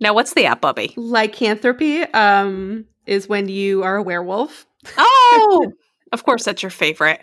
[0.00, 0.94] now what's the app, Bubby?
[0.96, 4.66] Lycanthropy um, is when you are a werewolf.
[4.98, 5.72] Oh,
[6.12, 7.20] of course, that's your favorite.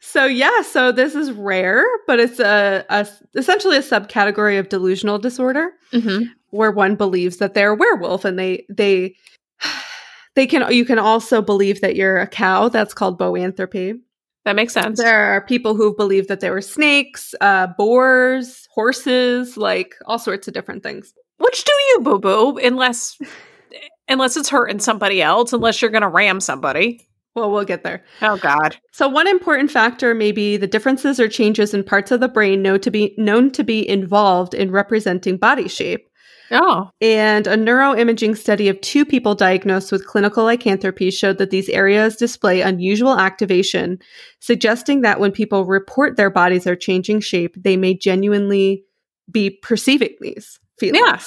[0.00, 5.18] So, yeah, so this is rare, but it's a, a essentially a subcategory of delusional
[5.18, 5.72] disorder.
[5.92, 6.24] Mm-hmm.
[6.50, 9.14] where one believes that they're a werewolf and they they
[10.34, 13.98] they can you can also believe that you're a cow that's called boanthropy
[14.44, 14.98] That makes sense.
[15.00, 20.46] there are people who believe that they were snakes uh boars horses like all sorts
[20.46, 22.58] of different things Which do you, boo boo?
[22.58, 23.16] Unless,
[24.08, 25.52] unless it's hurting somebody else.
[25.52, 27.06] Unless you're gonna ram somebody.
[27.34, 28.76] well we'll get there Oh God.
[28.92, 32.62] so one important factor may be the differences or changes in parts of the brain
[32.62, 36.06] known to be known to be involved in representing body shape
[36.50, 36.90] Oh.
[37.02, 42.16] And a neuroimaging study of two people diagnosed with clinical lycanthropy showed that these areas
[42.16, 43.98] display unusual activation,
[44.40, 48.82] suggesting that when people report their bodies are changing shape, they may genuinely
[49.30, 51.04] be perceiving these feelings.
[51.06, 51.18] Yeah.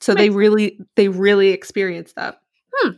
[0.00, 2.40] So they really, they really experience that.
[2.74, 2.90] Hmm.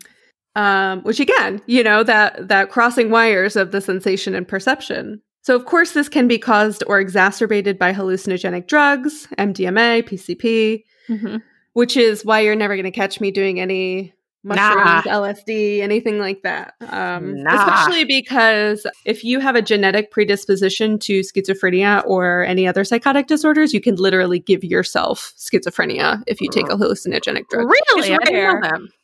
[0.54, 5.22] Um, which again, you know, that that crossing wires of the sensation and perception.
[5.40, 11.42] So of course, this can be caused or exacerbated by hallucinogenic drugs, MDMA, PCP, Mhm.
[11.72, 14.12] which is why you're never going to catch me doing any
[14.44, 16.74] mushrooms, LSD, anything like that.
[16.88, 17.54] Um, Nah.
[17.54, 23.72] Especially because if you have a genetic predisposition to schizophrenia or any other psychotic disorders,
[23.72, 27.68] you can literally give yourself schizophrenia if you take a hallucinogenic drug.
[27.68, 28.10] Really?
[28.12, 28.60] It's rare.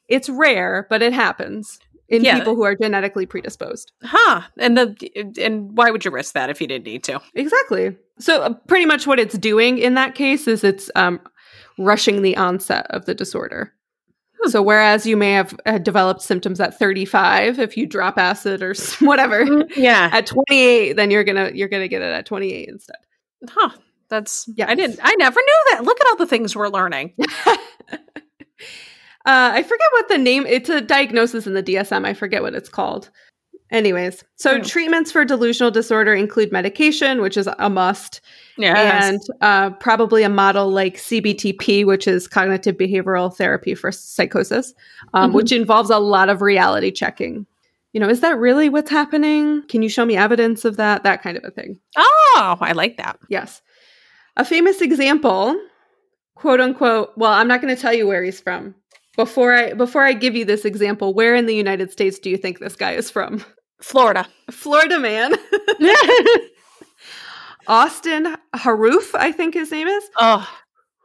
[0.09, 2.38] It's rare, but it happens in Yeah.
[2.38, 3.92] people who are genetically predisposed.
[4.03, 4.42] Huh.
[4.57, 4.96] And the
[5.40, 7.20] and why would you risk that if you didn't need to?
[7.35, 7.96] Exactly.
[8.18, 11.20] So uh, pretty much what it's doing in that case is it's um,
[11.79, 13.72] rushing the onset of the disorder.
[14.46, 18.74] So whereas you may have uh, developed symptoms at 35 if you drop acid or
[19.01, 19.44] whatever,
[19.77, 20.09] Yeah.
[20.12, 22.96] at 28 then you're going to you're to get it at 28 instead.
[23.48, 23.70] Huh.
[24.09, 24.70] That's yeah.
[24.70, 25.85] I didn't I never knew that.
[25.85, 27.14] Look at all the things we're learning.
[29.27, 30.46] Uh, I forget what the name.
[30.46, 32.07] It's a diagnosis in the DSM.
[32.07, 33.11] I forget what it's called.
[33.70, 34.62] Anyways, so Hmm.
[34.62, 38.22] treatments for delusional disorder include medication, which is a must,
[38.59, 39.07] Yeah.
[39.09, 44.75] and uh, probably a model like CBTP, which is cognitive behavioral therapy for psychosis,
[45.14, 45.35] um, Mhm.
[45.35, 47.47] which involves a lot of reality checking.
[47.92, 49.62] You know, is that really what's happening?
[49.68, 51.05] Can you show me evidence of that?
[51.05, 51.79] That kind of a thing.
[51.97, 53.18] oh, I like that.
[53.29, 53.62] Yes.
[54.37, 55.59] A famous example,
[56.35, 58.75] quote unquote, well, I'm not going to tell you where he's from.
[59.16, 62.37] Before I before I give you this example, where in the United States do you
[62.37, 63.44] think this guy is from?
[63.81, 64.27] Florida.
[64.51, 65.33] Florida man.
[67.69, 70.49] Austin Harrouff, I think his name is, oh.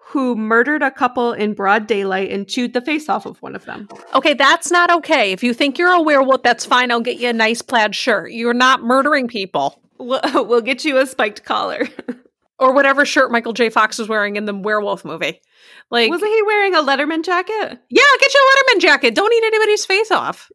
[0.07, 3.65] who murdered a couple in broad daylight and chewed the face off of one of
[3.65, 3.87] them.
[4.15, 5.31] Okay, that's not okay.
[5.33, 6.91] If you think you're a werewolf, that's fine.
[6.91, 8.31] I'll get you a nice plaid shirt.
[8.31, 9.81] You're not murdering people.
[9.99, 11.87] We'll, we'll get you a spiked collar.
[12.59, 13.69] Or whatever shirt Michael J.
[13.69, 15.41] Fox was wearing in the werewolf movie.
[15.89, 17.79] Like, Wasn't he wearing a Letterman jacket?
[17.89, 19.15] yeah, get your Letterman jacket.
[19.15, 20.49] Don't eat anybody's face off.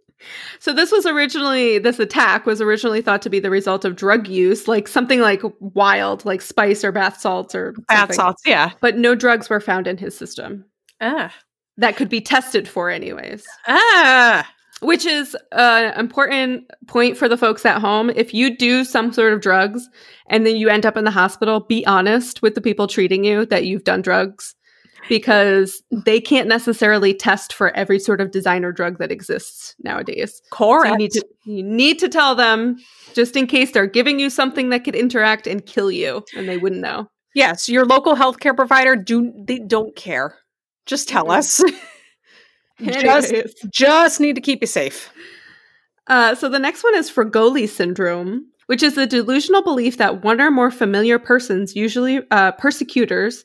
[0.61, 4.27] So this was originally this attack was originally thought to be the result of drug
[4.29, 8.15] use, like something like wild, like spice or bath salts or Bath something.
[8.17, 8.73] salts, yeah.
[8.81, 10.65] But no drugs were found in his system
[11.01, 11.33] Ah.
[11.77, 13.45] that could be tested for, anyways.
[13.69, 14.49] Ah.
[14.81, 18.11] Which is an important point for the folks at home.
[18.11, 19.89] If you do some sort of drugs
[20.29, 23.45] and then you end up in the hospital, be honest with the people treating you
[23.47, 24.55] that you've done drugs
[25.09, 30.41] because they can't necessarily test for every sort of designer drug that exists nowadays.
[30.85, 32.77] So you need to you need to tell them
[33.15, 36.59] just in case they're giving you something that could interact and kill you and they
[36.59, 37.11] wouldn't know.
[37.35, 40.37] yes, your local healthcare provider do they don't care.
[40.87, 41.63] Just tell us.
[42.81, 43.35] just
[43.71, 45.11] just need to keep you safe.
[46.07, 50.41] Uh, so the next one is Fregoli syndrome, which is the delusional belief that one
[50.41, 53.45] or more familiar persons, usually uh, persecutors,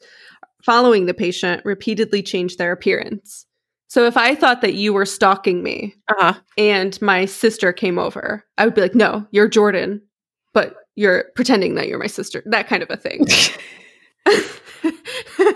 [0.63, 3.45] following the patient, repeatedly change their appearance.
[3.88, 6.34] So if I thought that you were stalking me Uh-huh.
[6.58, 10.02] and my sister came over, I would be like, "No, you're Jordan,
[10.54, 13.26] but you're pretending that you're my sister." That kind of a thing.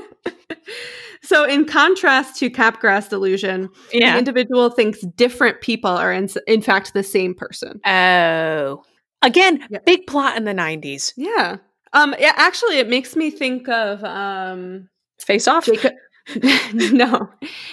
[1.24, 6.94] so in contrast to Capgras delusion, the individual thinks different people are in, in fact
[6.94, 7.80] the same person.
[7.86, 8.84] Oh.
[9.24, 9.80] Again, Yeah.
[9.86, 11.14] big plot in the 90s.
[11.18, 11.58] Yeah.
[11.94, 15.66] Um yeah, actually it makes me think of um Face off.
[15.66, 15.94] Jacob
[16.74, 17.30] No.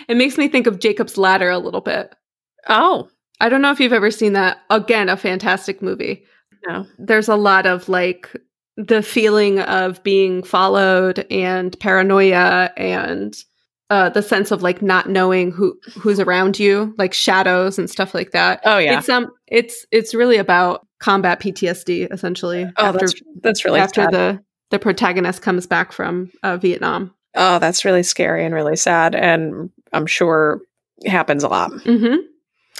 [0.09, 2.15] It makes me think of Jacob's Ladder a little bit.
[2.69, 3.09] Oh.
[3.41, 4.59] I don't know if you've ever seen that.
[4.71, 6.25] Again, a fantastic movie.
[6.67, 6.87] No.
[6.99, 8.35] There's a lot of like
[8.77, 13.37] the feeling of being followed and paranoia and
[13.91, 18.15] uh, the sense of like not knowing who who's around you, like shadows and stuff
[18.15, 18.61] like that.
[18.65, 18.99] Oh yeah.
[18.99, 22.65] It's um, it's it's really about combat PTSD essentially.
[22.65, 24.13] oh, after that's that's really after sad.
[24.13, 27.15] the the protagonist comes back from uh, Vietnam.
[27.35, 30.61] Oh, that's really scary and really sad, and I'm sure
[31.07, 31.71] happens a lot.
[31.83, 32.17] hmm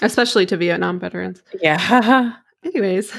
[0.01, 1.41] Especially to Vietnam veterans.
[1.61, 2.33] Yeah.
[2.65, 3.13] Anyways,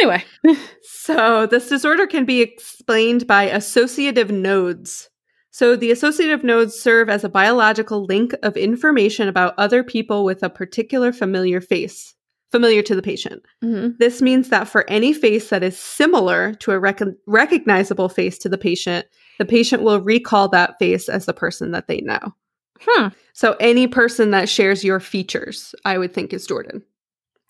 [0.00, 0.24] anyway.
[0.82, 5.10] so this disorder can be explained by associative nodes.
[5.50, 10.44] So the associative nodes serve as a biological link of information about other people with
[10.44, 12.14] a particular familiar face,
[12.52, 13.42] familiar to the patient.
[13.64, 13.98] Mhm.
[13.98, 18.48] This means that for any face that is similar to a rec- recognizable face to
[18.48, 19.06] the patient,
[19.38, 22.34] the patient will recall that face as the person that they know.
[22.80, 23.08] Hmm.
[23.32, 26.82] So any person that shares your features, I would think is Jordan.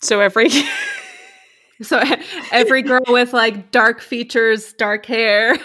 [0.01, 0.49] So every
[1.81, 2.01] So
[2.51, 5.55] every girl with like dark features, dark hair.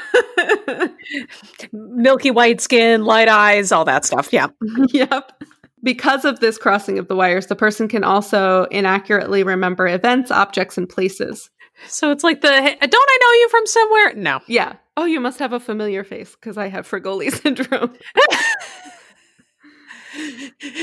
[1.73, 4.33] milky white skin, light eyes, all that stuff.
[4.33, 4.49] Yeah.
[4.89, 5.43] yep.
[5.83, 10.79] Because of this crossing of the wires, the person can also inaccurately remember events, objects,
[10.79, 11.51] and places.
[11.89, 14.15] So it's like the "Hey, don't I know you from somewhere?
[14.15, 14.41] No.
[14.47, 14.75] Yeah.
[14.97, 17.95] Oh, you must have a familiar face because I have Fregoli syndrome.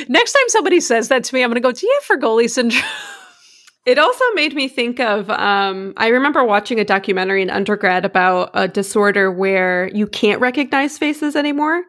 [0.10, 2.50] Next time somebody says that to me, I'm going to go, "Do you have Fregoli
[2.50, 2.84] syndrome?"
[3.84, 8.52] It also made me think of um, I remember watching a documentary in undergrad about
[8.54, 11.84] a disorder where you can't recognize faces anymore.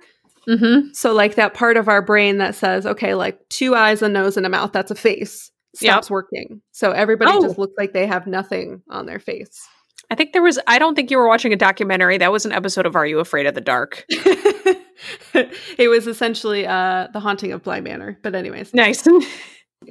[0.49, 0.93] Mm-hmm.
[0.95, 4.37] So, like that part of our brain that says, okay, like two eyes, a nose,
[4.39, 6.63] and a mouth, that's a face, stops working.
[6.73, 7.43] So, everybody Oh.
[7.43, 9.69] just looks like they have nothing on their face.
[10.13, 10.59] I think there was.
[10.67, 12.19] I don't think you were watching a documentary.
[12.19, 14.05] That was an episode of Are You Afraid of the Dark?
[14.11, 18.19] it was essentially uh, the haunting of Bly Manor.
[18.23, 18.75] But, anyways.
[18.75, 19.07] Nice.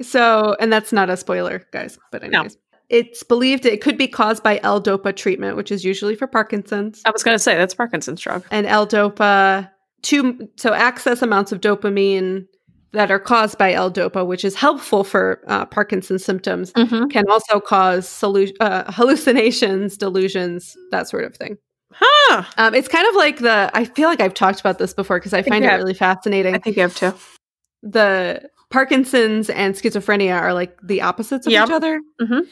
[0.00, 1.98] So, and that's not a spoiler, guys.
[2.10, 2.28] But, No.
[2.38, 2.56] anyways.
[2.88, 7.02] It's believed it could be caused by L-DOPA treatment, which is usually for Parkinson's.
[7.04, 8.42] I was going to say that's Parkinson's drug.
[8.50, 9.68] and L-DOPA
[10.00, 12.46] two so excess amounts of dopamine
[12.92, 17.06] that are caused by L-DOPA, which is helpful for uh, Parkinson's symptoms, Mm-hmm.
[17.08, 21.56] can also cause solu- uh, hallucinations, delusions, that sort of thing.
[21.94, 22.44] Huh.
[22.56, 23.70] Um, it's kind of like the.
[23.74, 25.78] I feel like I've talked about this before because I think find it have.
[25.80, 26.54] really fascinating.
[26.54, 27.14] I think you have to.
[27.82, 31.68] the Parkinson's and schizophrenia are like the opposites of Yep.
[31.68, 32.00] each other.
[32.20, 32.46] Mhm.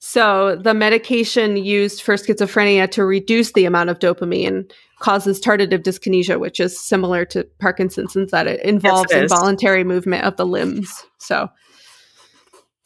[0.00, 6.38] So the medication used for schizophrenia to reduce the amount of dopamine causes tardive dyskinesia,
[6.38, 9.32] which is similar to Parkinson's in that it involves it is.
[9.32, 11.04] involuntary movement of the limbs.
[11.18, 11.48] So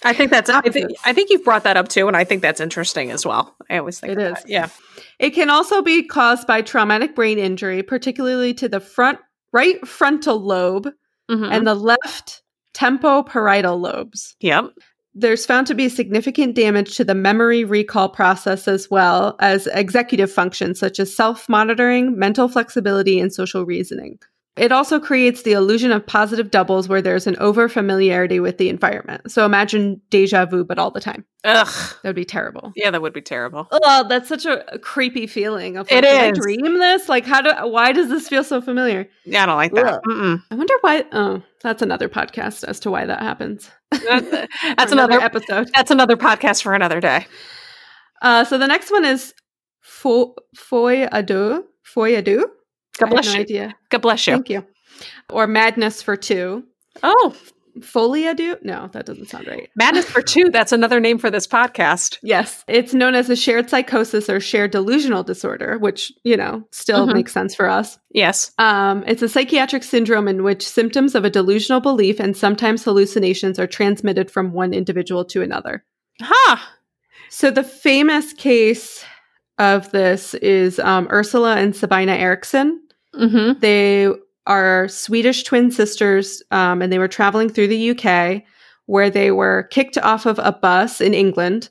[0.04, 0.50] I think that's.
[0.50, 0.90] I think.
[1.04, 3.54] I think you've brought that up too, and I think that's interesting as well.
[3.70, 4.34] I always think it is.
[4.34, 4.48] that.
[4.48, 4.68] Yeah.
[5.20, 9.18] it can also be caused by traumatic brain injury, particularly to the front
[9.52, 10.88] right frontal lobe
[11.30, 11.52] Mhm.
[11.52, 12.42] and the left
[12.74, 14.34] tempoparietal lobes.
[14.40, 14.64] yep.
[15.14, 20.32] There's found to be significant damage to the memory recall process as well as executive
[20.32, 24.18] functions such as self monitoring, mental flexibility, and social reasoning.
[24.54, 28.68] It also creates the illusion of positive doubles where there's an over familiarity with the
[28.68, 29.32] environment.
[29.32, 31.24] So imagine deja vu, but all the time.
[31.44, 31.66] Ugh.
[32.02, 32.70] That would be terrible.
[32.76, 33.66] Yeah, that would be terrible.
[33.72, 36.20] Oh, that's such a, creepy feeling of It like, did.
[36.20, 37.08] I dream this?
[37.08, 37.50] Like, how do?
[37.66, 39.08] Why does this feel so familiar?
[39.24, 40.02] Yeah, I don't like that.
[40.50, 41.04] I wonder why.
[41.12, 43.70] Oh, that's another podcast as to why that happens.
[43.90, 45.18] That- that's Or another.
[45.20, 45.70] episode.
[45.74, 47.26] That's another podcast for another day.
[48.20, 49.32] Uh, so the next one is
[49.80, 51.64] fo- foy ado.
[51.82, 52.50] Foy ado.
[52.98, 53.40] God bless no you.
[53.40, 53.74] idea.
[53.90, 54.34] God bless you.
[54.34, 54.66] Thank you.
[55.30, 56.64] Or madness for two.
[57.02, 57.34] Oh,
[57.80, 58.58] Folie à deux?
[58.62, 59.70] No, that doesn't sound right.
[59.74, 60.44] madness for two.
[60.52, 62.18] That's another name for this podcast.
[62.22, 67.06] Yes, it's known as a shared psychosis or shared delusional disorder, which you know still
[67.06, 67.14] Mhm.
[67.14, 67.98] makes sense for us.
[68.10, 68.52] Yes.
[68.58, 73.58] Um, it's a psychiatric syndrome in which symptoms of a delusional belief and sometimes hallucinations
[73.58, 75.82] are transmitted from one individual to another.
[76.20, 76.58] Huh.
[77.30, 79.02] So the famous case
[79.58, 82.81] of this is um, Ursula and Sabina Eriksson.
[83.14, 83.60] Mm-hmm.
[83.60, 84.08] They
[84.46, 88.42] are Swedish twin sisters, um, and they were traveling through the UK
[88.86, 91.68] where they were kicked off of a bus in England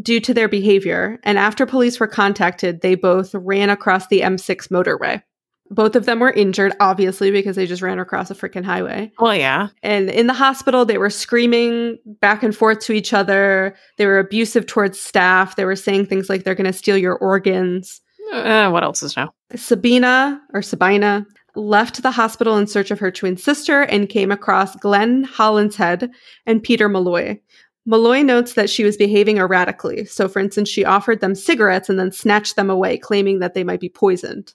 [0.00, 1.18] due to their behavior.
[1.22, 5.22] And after police were contacted, they both ran across the M6 motorway.
[5.70, 9.10] Both of them were injured, obviously, because they just ran across a freaking highway.
[9.18, 9.68] Well, yeah.
[9.82, 13.74] And in the hospital, they were screaming back and forth to each other.
[13.96, 15.56] They were abusive towards staff.
[15.56, 18.00] They were saying things like they're going to steal your organs.
[18.32, 19.26] Uh, what else is new?
[19.54, 24.74] Sabina or Sabina left the hospital in search of her twin sister and came across
[24.76, 26.10] Glenn Hollinshead
[26.46, 27.40] and Peter Malloy.
[27.86, 30.04] Malloy notes that she was behaving erratically.
[30.06, 33.62] So, for instance, she offered them cigarettes and then snatched them away, claiming that they
[33.62, 34.54] might be poisoned.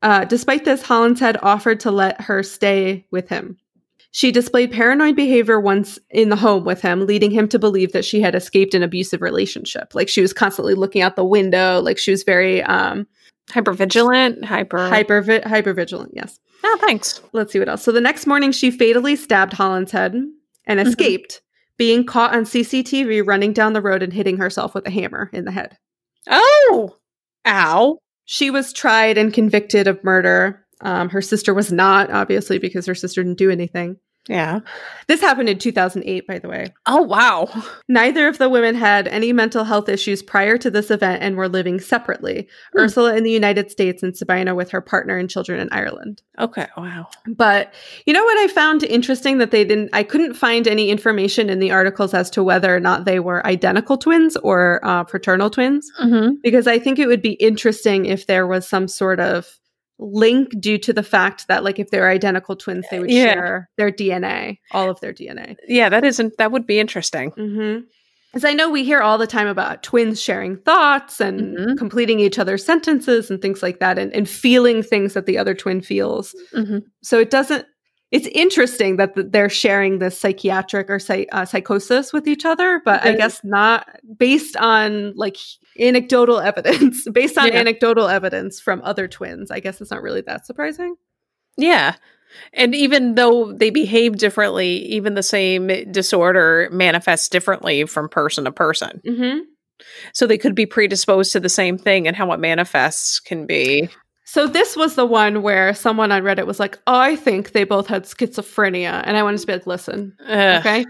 [0.00, 3.58] Uh, despite this, Hollinshead offered to let her stay with him.
[4.14, 8.04] She displayed paranoid behavior once in the home with him, leading him to believe that
[8.04, 9.94] she had escaped an abusive relationship.
[9.94, 13.06] Like she was constantly looking out the window, like she was very um,
[13.50, 14.44] Hyper vigilant.
[14.44, 14.88] Hyper.
[14.88, 16.12] hyper hyper vigilant.
[16.14, 16.38] Yes.
[16.62, 17.20] Oh, thanks.
[17.32, 17.82] Let's see what else.
[17.82, 20.12] So the next morning, she fatally stabbed Hollinshead
[20.66, 20.86] and Mhm.
[20.86, 21.40] escaped,
[21.78, 25.44] being caught on CCTV running down the road and hitting herself with a hammer in
[25.46, 25.76] the head.
[26.30, 26.96] Oh.
[27.46, 27.98] Ow.
[28.26, 30.64] She was tried and convicted of murder.
[30.82, 33.96] Um, her sister was not, obviously, because her sister didn't do anything.
[34.28, 34.60] Yeah.
[35.08, 36.66] This happened in 2008, by the way.
[36.86, 37.48] Oh, wow.
[37.88, 41.48] Neither of the women had any mental health issues prior to this event and were
[41.48, 42.48] living separately.
[42.72, 42.82] Hmm.
[42.82, 46.22] Ursula in the United States and Sabina with her partner and children in Ireland.
[46.38, 46.68] Okay.
[46.76, 47.08] Wow.
[47.26, 47.74] But
[48.06, 51.58] you know what I found interesting that they didn't, I couldn't find any information in
[51.58, 55.90] the articles as to whether or not they were identical twins or uh, fraternal twins,
[56.00, 56.34] Mm-hmm.
[56.42, 59.58] because I think it would be interesting if there was some sort of
[60.02, 63.32] link due to the fact that, like, if they're identical twins, they would Yeah.
[63.32, 65.56] share their DNA, all of their DNA.
[65.68, 67.30] Yeah, that isn't, that would be interesting.
[67.32, 67.80] Mm-hmm.
[68.32, 71.76] Because I know we hear all the time about twins sharing thoughts and Mhm.
[71.76, 75.54] completing each other's sentences and things like that, and, and feeling things that the other
[75.54, 76.34] twin feels.
[76.54, 76.78] Mm-hmm.
[77.02, 77.66] So it doesn't.
[78.12, 83.02] It's interesting that they're sharing this psychiatric or psy- uh, psychosis with each other, but
[83.02, 83.88] I guess not
[84.18, 85.38] based on like
[85.80, 87.08] anecdotal evidence.
[87.12, 87.54] based on Yeah.
[87.54, 90.96] anecdotal evidence from other twins, I guess it's not really that surprising.
[91.56, 91.94] Yeah.
[92.52, 98.52] And even though they behave differently, even the same disorder manifests differently from person to
[98.52, 99.00] person.
[99.06, 99.38] Mm-hmm.
[100.12, 103.88] So they could be predisposed to the same thing, and how it manifests can be.
[104.24, 107.86] So this was the one where someone on Reddit was like, "I think they both
[107.88, 110.60] had schizophrenia," and I wanted to be like, "Listen, Ugh.
[110.60, 110.84] okay."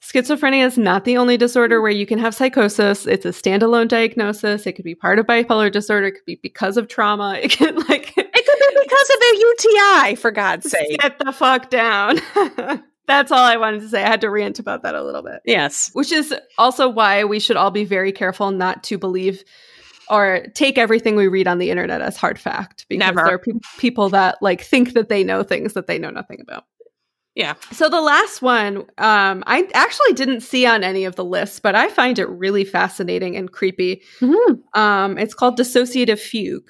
[0.00, 3.06] Schizophrenia is not the only disorder where you can have psychosis.
[3.06, 4.64] It's a standalone diagnosis.
[4.66, 6.06] It could be part of bipolar disorder.
[6.06, 7.38] It could be because of trauma.
[7.42, 10.98] It could like It could be because of a UTI, for God's sake.
[11.00, 12.20] get the fuck down.
[13.06, 14.02] That's all I wanted to say.
[14.04, 15.40] I had to rant about that a little bit.
[15.44, 15.90] Yes.
[15.94, 19.42] Which is also why we should all be very careful not to believe
[20.10, 23.24] or take everything we read on the internet as hard fact because Never.
[23.24, 26.40] there are pe- people that like think that they know things that they know nothing
[26.40, 26.64] about.
[27.34, 27.54] Yeah.
[27.70, 31.76] So the last one, um, I actually didn't see on any of the lists, but
[31.76, 34.02] I find it really fascinating and creepy.
[34.20, 34.80] Mm-hmm.
[34.80, 36.68] Um, it's called dissociative fugue.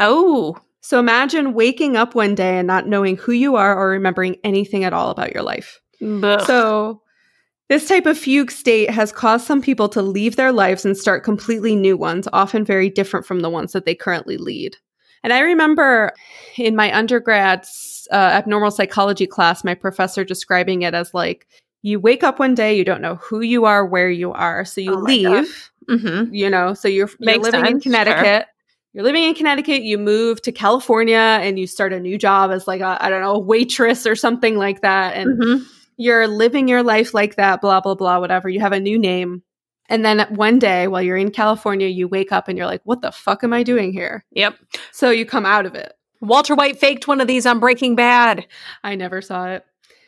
[0.00, 0.56] Oh.
[0.80, 4.82] So imagine waking up one day and not knowing who you are or remembering anything
[4.82, 5.80] at all about your life.
[6.02, 6.40] Ugh.
[6.46, 7.01] So,
[7.72, 11.24] this type of fugue state has caused some people to leave their lives and start
[11.24, 14.76] completely new ones, often very different from the ones that they currently lead.
[15.24, 16.12] And I remember
[16.58, 21.46] in my undergrad's uh, abnormal psychology class, my professor describing it as like,
[21.80, 24.66] you wake up one day, you don't know who you are, where you are.
[24.66, 26.28] So you Oh leave, Mhm.
[26.30, 27.92] you know, so you're, you're living in sense, sure.
[28.04, 28.48] Connecticut.
[28.92, 32.68] You're living in Connecticut, you move to California and you start a new job as
[32.68, 35.16] like a, I don't know, a waitress or something like that.
[35.16, 35.66] And Mhm.
[35.96, 38.48] You're living your life like that, blah, blah, blah, whatever.
[38.48, 39.42] You have a new name.
[39.88, 43.02] And then one day while you're in California, you wake up and you're like, what
[43.02, 44.24] the fuck am I doing here?
[44.32, 44.56] Yep.
[44.92, 45.92] So you come out of it.
[46.20, 48.46] Walter White faked one of these on Breaking Bad.
[48.84, 49.64] I never saw it.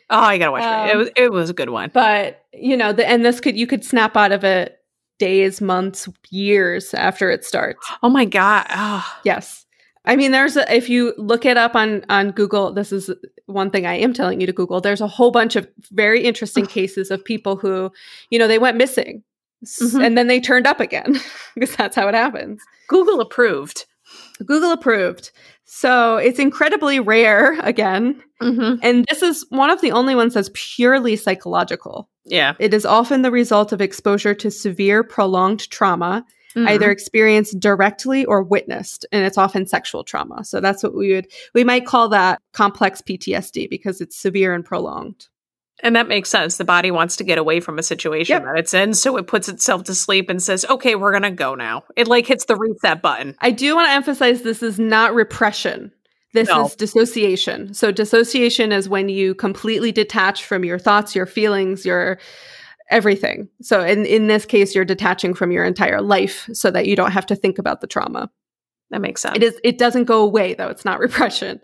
[0.09, 0.89] Oh, I gotta watch it.
[0.89, 1.91] It Um, was it was a good one.
[1.93, 4.79] But, you know, the, and this could, you could snap out of it
[5.19, 7.85] days, months, years after it starts.
[8.01, 8.65] Oh my god.
[8.69, 9.05] Oh.
[9.23, 9.65] Yes.
[10.05, 13.09] I mean, there's a, if you look it up on on Google, this is
[13.47, 14.81] one thing I am telling you to Google.
[14.81, 17.91] There's a whole bunch of very interesting cases of people who,
[18.29, 19.23] you know, they went missing
[19.65, 20.05] Mhm.
[20.05, 21.15] and then they turned up again
[21.55, 22.61] because that's how it happens.
[22.87, 23.85] Google approved.
[24.45, 25.31] Google approved.
[25.65, 28.21] So it's incredibly rare again.
[28.41, 28.79] Mm-hmm.
[28.83, 32.09] And this is one of the only ones that's purely psychological.
[32.25, 32.53] Yeah.
[32.59, 36.25] It is often the result of exposure to severe, prolonged trauma,
[36.55, 36.67] Mhm.
[36.69, 41.27] either experienced directly or witnessed and it's often sexual trauma so that's what we would
[41.53, 45.27] we might call that complex ptsd because it's severe and prolonged
[45.83, 46.55] And that makes sense.
[46.55, 48.43] The body wants to get away from a situation Yep.
[48.45, 51.53] that it's in, so it puts itself to sleep and says, "Okay, we're gonna go
[51.53, 53.35] now." It like hits the reset button.
[53.41, 55.91] i do want to emphasize this is not repression
[56.33, 56.65] this No.
[56.65, 62.19] is dissociation so dissociation is when you completely detach from your thoughts your feelings your
[62.91, 66.95] everything so in in this case you're detaching from your entire life so that you
[66.95, 68.29] don't have to think about the trauma
[68.91, 69.35] That makes sense.
[69.37, 71.61] it is it doesn't go away though it's not repression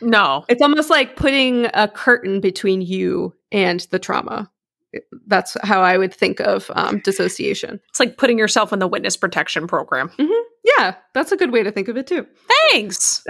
[0.00, 4.48] no, It's almost like putting a curtain between you and the trauma.
[5.26, 7.80] That's how I would think of um, dissociation.
[7.88, 10.12] it's like putting yourself in the witness protection program.
[10.78, 12.28] Yeah, that's a good way to think of it too.
[12.70, 13.24] Thanks.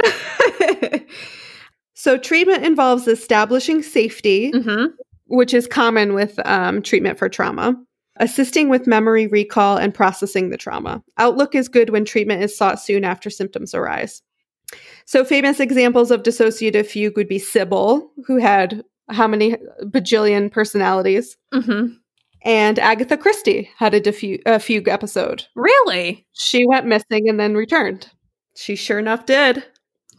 [1.95, 4.87] so, treatment involves establishing safety, hmm
[5.29, 7.77] which is common with um, treatment for trauma,
[8.17, 11.03] assisting with memory recall, and processing the trauma.
[11.19, 14.23] Outlook is good when treatment is sought soon after symptoms arise.
[15.07, 21.37] So, famous examples of dissociative fugue would be Sybil, who had how many bajillion personalities,
[21.53, 21.87] hmm
[22.45, 25.45] and Agatha Christie had a, diffu- a fugue episode.
[25.57, 26.27] Really?
[26.33, 28.11] She went missing and then returned.
[28.57, 29.65] She sure enough did.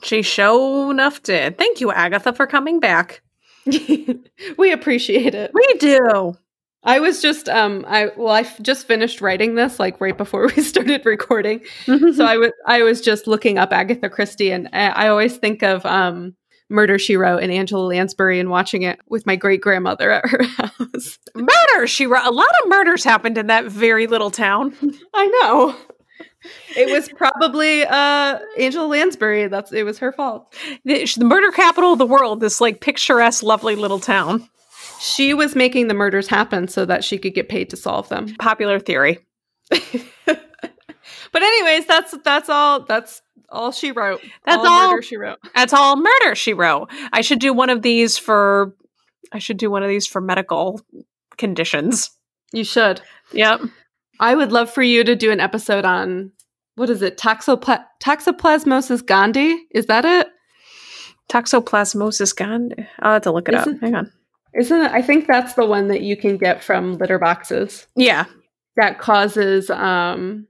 [0.03, 1.57] She show enough did.
[1.57, 3.21] Thank you, Agatha, for coming back.
[4.57, 5.51] we appreciate it.
[5.53, 6.33] We do.
[6.81, 10.47] I was just um I well I f- just finished writing this like right before
[10.55, 11.61] we started recording.
[11.85, 15.61] so I was I was just looking up Agatha Christie and I, I always think
[15.61, 16.35] of um
[16.69, 20.43] Murder She Wrote and Angela Lansbury and watching it with my great grandmother at her
[20.47, 21.17] house.
[21.35, 22.25] Murder, she wrote.
[22.25, 24.75] A lot of murders happened in that very little town.
[25.13, 25.75] I know.
[26.75, 29.47] It was probably uh Angela Lansbury.
[29.47, 30.53] That's it was her fault.
[30.85, 34.47] The, the murder capital of the world, this like picturesque, lovely little town.
[34.99, 38.35] She was making the murders happen so that she could get paid to solve them.
[38.37, 39.19] Popular theory.
[41.31, 44.21] But anyways, that's that's all that's all she wrote.
[44.45, 45.39] That's all- murder she wrote.
[45.55, 46.89] That's all murder, she wrote.
[47.13, 48.75] I should do one of these for.
[49.31, 50.81] I should do one of these for medical
[51.37, 52.09] conditions.
[52.51, 53.01] You should.
[53.31, 53.61] Yep.
[54.19, 56.31] I would love for you to do an episode on
[56.75, 57.17] what is it?
[57.17, 59.55] Toxopla- Toxoplasmosis gondii?
[59.71, 60.27] Is that it?
[61.29, 62.87] Toxoplasmosis gondii.
[62.99, 63.67] I'll have to look it up.
[63.81, 64.11] Hang on.
[64.55, 64.91] Isn't it?
[64.91, 68.25] I think that's the one that you can get from litter boxes Yeah.
[68.77, 70.47] that causes um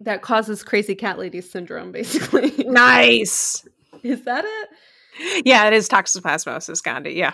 [0.00, 2.52] that causes crazy cat lady syndrome basically.
[2.66, 3.66] Nice.
[4.02, 5.44] is that it?
[5.46, 7.14] Yeah, it is Toxoplasmosis gondii.
[7.16, 7.32] Yeah.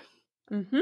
[0.50, 0.80] Mhm.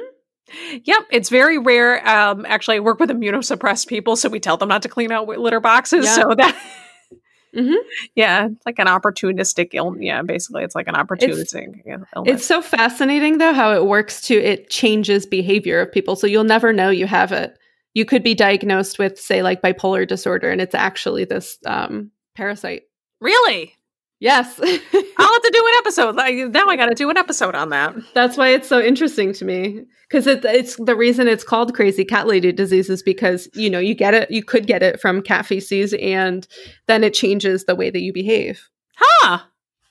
[0.85, 2.07] Yep, it's very rare.
[2.09, 5.27] Um, actually, I work with immunosuppressed people, so we tell them not to clean out
[5.29, 6.05] litter boxes.
[6.07, 6.15] Yeah.
[6.15, 6.57] So that,
[7.55, 7.75] Mhm.
[8.15, 10.03] yeah, it's like an opportunistic illness.
[10.05, 12.09] Yeah, basically, it's like an opportunistic illness.
[12.27, 16.17] It's so fascinating though how it works to it changes behavior of people.
[16.17, 17.57] So you'll never know you have it.
[17.95, 22.83] You could be diagnosed with say like bipolar disorder and it's actually this um parasite.
[23.21, 23.75] really.
[24.19, 24.59] Yes.
[24.63, 26.15] I'll have to do an episode.
[26.17, 27.95] Like, now I got to do an episode on that.
[28.15, 32.05] That's why it's so interesting to me because it, it's the reason it's called crazy
[32.05, 35.21] cat lady disease is because you know you get it you could get it from
[35.21, 36.47] cat feces and
[36.87, 38.69] then it changes the way that you behave.
[38.97, 39.41] Huh.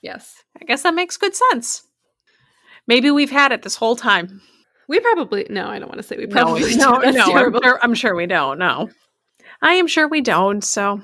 [0.02, 1.82] Yes, I guess that makes good sense.
[2.88, 4.40] Maybe we've had it this whole time.
[4.88, 6.76] we probably no, I don't want to say we No, probably do.
[6.78, 7.32] no, no.
[7.34, 8.58] I'm sure, I'm sure we don't.
[8.58, 8.90] No,
[9.62, 10.62] I am sure we don't.
[10.62, 11.00] So,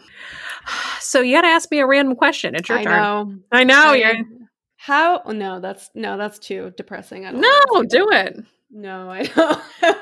[1.00, 2.55] so you got to ask me a random question.
[2.55, 2.92] It's your I turn.
[2.92, 3.34] know.
[3.50, 3.90] I know.
[3.92, 4.14] I- You're
[4.76, 5.22] How?
[5.24, 7.26] oh, No, that's no, that's too depressing.
[7.26, 7.40] I don't.
[7.40, 7.82] no.
[7.84, 8.26] Do that.
[8.36, 8.44] it.
[8.70, 9.61] No, I don't.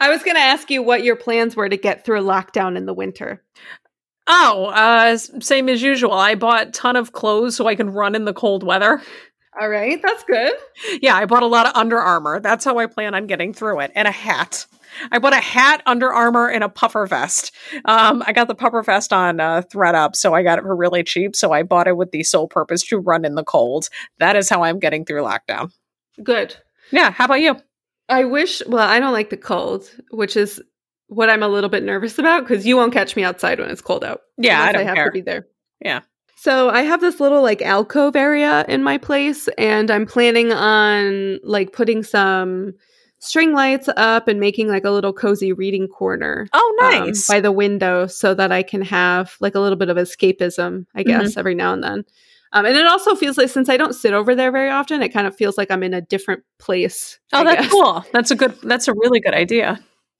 [0.00, 2.76] I was going to ask you what your plans were to get through a lockdown
[2.76, 3.42] in the winter.
[4.28, 6.12] Oh, uh, same as usual.
[6.12, 9.02] I bought a ton of clothes so I can run in the cold weather.
[9.60, 10.54] All right, that's good.
[11.02, 12.40] Yeah, I bought a lot of Under Armour.
[12.40, 14.66] That's how I plan on getting through it, and a hat.
[15.10, 17.52] I bought a hat, Under Armour, and a puffer vest.
[17.84, 21.02] Um, I got the puffer vest on uh, ThredUp, so I got it for really
[21.02, 21.36] cheap.
[21.36, 23.88] So I bought it with the sole purpose to run in the cold.
[24.18, 25.72] That is how I'm getting through lockdown.
[26.22, 26.56] Good.
[26.90, 27.56] Yeah, how about you?
[28.08, 28.62] I wish.
[28.66, 30.62] Well, I don't like the cold, which is
[31.08, 33.82] what I'm a little bit nervous about because you won't catch me outside when it's
[33.82, 34.22] cold out.
[34.38, 35.06] Yeah, I don't have care.
[35.06, 35.46] to be there.
[35.80, 36.00] Yeah.
[36.42, 41.38] So I have this little like alcove area in my place, and I'm planning on
[41.44, 42.74] like putting some
[43.20, 47.28] string lights up and making like a little cozy reading corner Oh, um, nice.
[47.28, 51.04] by the window so that I can have like a little bit of escapism, I
[51.04, 51.20] Mm-hmm.
[51.20, 52.04] guess, every now and then.
[52.52, 55.10] Um, and it also feels like since I don't sit over there very often, it
[55.10, 57.20] kind of feels like I'm in a different place.
[57.32, 57.70] oh, I that's guess.
[57.70, 58.04] cool.
[58.12, 58.58] That's a good.
[58.64, 59.78] That's a really good idea.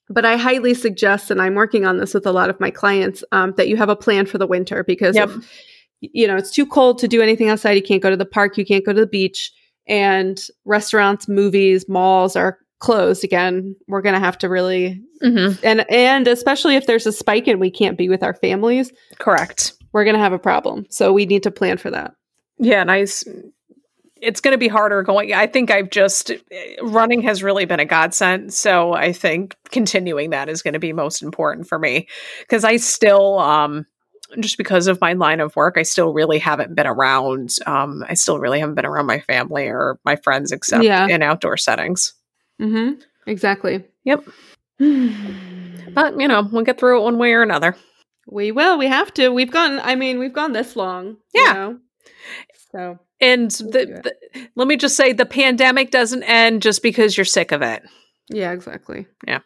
[0.08, 3.24] But I highly suggest, and I'm working on this with a lot of my clients,
[3.32, 5.28] um, that you have a plan for the winter because Yep.
[5.30, 5.71] if,
[6.12, 7.72] you know it's too cold to do anything outside.
[7.72, 8.58] You can't go to the park.
[8.58, 9.50] You can't go to the beach,
[9.86, 13.74] and restaurants, movies, malls are closed again.
[13.88, 15.64] We're gonna have to really Mm-hmm.
[15.64, 19.72] and and especially if there's a spike and we can't be with our families, Correct.
[19.92, 20.84] we're gonna have a problem.
[20.90, 22.14] So we need to plan for that.
[22.58, 23.24] Yeah, nice.
[24.20, 25.32] It's going to be harder going.
[25.34, 26.30] I think I've just
[26.80, 28.54] running has really been a godsend.
[28.54, 32.06] So I think continuing that is going to be most important for me
[32.40, 33.84] because I still, um,
[34.40, 37.50] just because of my line of work, I still really haven't been around.
[37.66, 41.06] Um, I still really haven't been around my family or my friends except Yeah.
[41.08, 42.14] in outdoor settings.
[42.60, 43.00] Mm-hmm.
[43.26, 43.84] Exactly.
[44.04, 44.24] Yep.
[45.94, 47.76] But you know, we'll get through it one way or another.
[48.26, 48.78] we will.
[48.78, 49.28] We have to.
[49.30, 49.78] We've gone.
[49.80, 51.16] I mean, we've gone this long.
[51.34, 51.52] you Yeah.
[51.52, 51.78] know?
[52.70, 54.00] So And the,
[54.32, 57.82] the, let me just say, the pandemic doesn't end just because you're sick of it.
[58.30, 59.06] Yeah, exactly.
[59.26, 59.40] Yeah.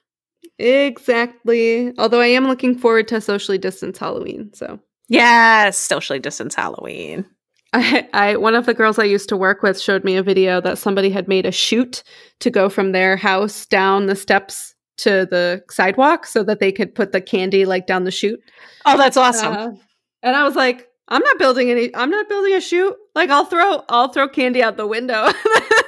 [0.58, 1.92] Exactly.
[1.98, 4.50] Although I am looking forward to socially distanced Halloween.
[4.54, 7.24] So Yes, socially distance Halloween.
[7.72, 10.60] I, I one of the girls I used to work with showed me a video
[10.60, 12.02] that somebody had made a chute
[12.40, 16.94] to go from their house down the steps to the sidewalk so that they could
[16.94, 18.40] put the candy like down the chute.
[18.86, 19.52] Oh, that's awesome.
[19.52, 19.70] Uh,
[20.22, 22.96] and I was like, I'm not building any I'm not building a chute.
[23.14, 25.28] Like I'll throw I'll throw candy out the window.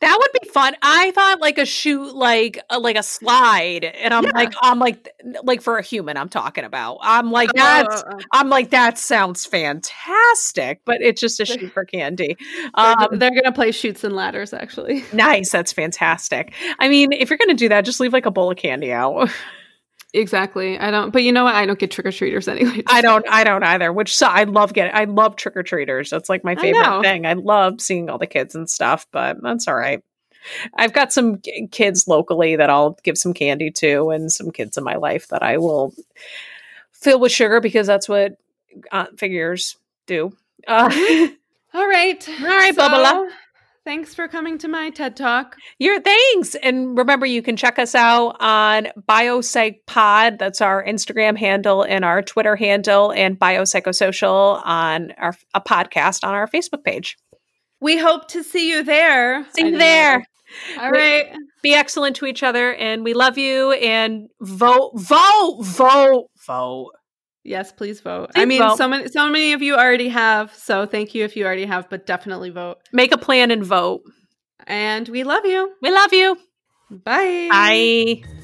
[0.00, 0.74] that would be fun.
[0.82, 4.30] I thought like a shoot, like a, like a slide, and I'm Yeah.
[4.34, 5.08] like, I'm like,
[5.44, 6.98] like for a human, I'm talking about.
[7.02, 11.72] I'm like, that's, Uh, uh, I'm like, that sounds fantastic, but it's just a shoot
[11.72, 12.36] for candy.
[12.76, 15.04] they're, Um, they're gonna play chutes and ladders actually.
[15.12, 16.52] nice, that's fantastic.
[16.78, 19.30] I mean, if you're gonna do that, just leave like a bowl of candy out.
[20.16, 20.78] Exactly.
[20.78, 21.10] I don't.
[21.10, 21.54] But you know what?
[21.54, 22.82] I don't get trick or treaters anyway.
[22.86, 23.24] I don't.
[23.28, 23.92] I don't either.
[23.92, 24.94] Which so I love getting.
[24.94, 26.08] I love trick or treaters.
[26.08, 27.02] That's like my favorite know.
[27.02, 27.26] thing.
[27.26, 29.06] I love seeing all the kids and stuff.
[29.12, 30.02] But that's all right.
[30.74, 34.78] I've got some k- kids locally that I'll give some candy to, and some kids
[34.78, 35.92] in my life that I will
[36.92, 38.36] fill with sugar because that's what
[38.90, 40.32] aunt figures do.
[40.66, 40.88] Uh,
[41.74, 42.26] All right.
[42.40, 43.28] All right, Bubba.
[43.86, 45.56] Thanks for coming to my TED Talk.
[45.78, 46.56] Your thanks.
[46.56, 50.40] And remember, you can check us out on Biopsych Pod.
[50.40, 56.34] That's our Instagram handle and our Twitter handle, and Biopsychosocial on our a podcast on
[56.34, 57.16] our Facebook page.
[57.80, 59.46] We hope to see you there.
[59.52, 60.18] See you there.
[60.18, 60.82] know.
[60.82, 61.32] All right.
[61.62, 63.70] Be excellent to each other, and we love you.
[63.70, 66.90] And vote, vote, vote, vote.
[67.46, 68.32] Yes, please vote.
[68.34, 68.76] Please I mean, vote.
[68.76, 70.54] so many, so many of you already have.
[70.54, 72.78] So thank you if you already have, but definitely vote.
[72.92, 74.02] Make a plan and vote.
[74.66, 75.72] And we love you.
[75.80, 76.36] We love you.
[76.90, 77.48] Bye.
[77.50, 78.35] Bye.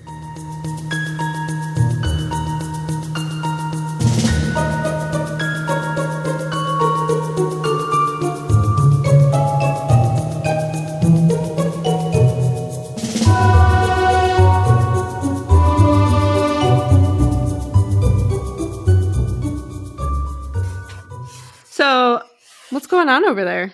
[21.83, 22.23] So,
[22.71, 23.73] what's going on over there?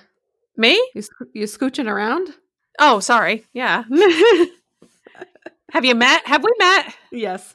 [0.57, 0.73] Me?
[0.95, 1.03] You
[1.35, 2.31] you scooching around?
[2.79, 3.45] Oh, sorry.
[3.53, 3.85] Yeah.
[5.73, 6.27] Have you met?
[6.27, 6.95] Have we met?
[7.13, 7.55] Yes.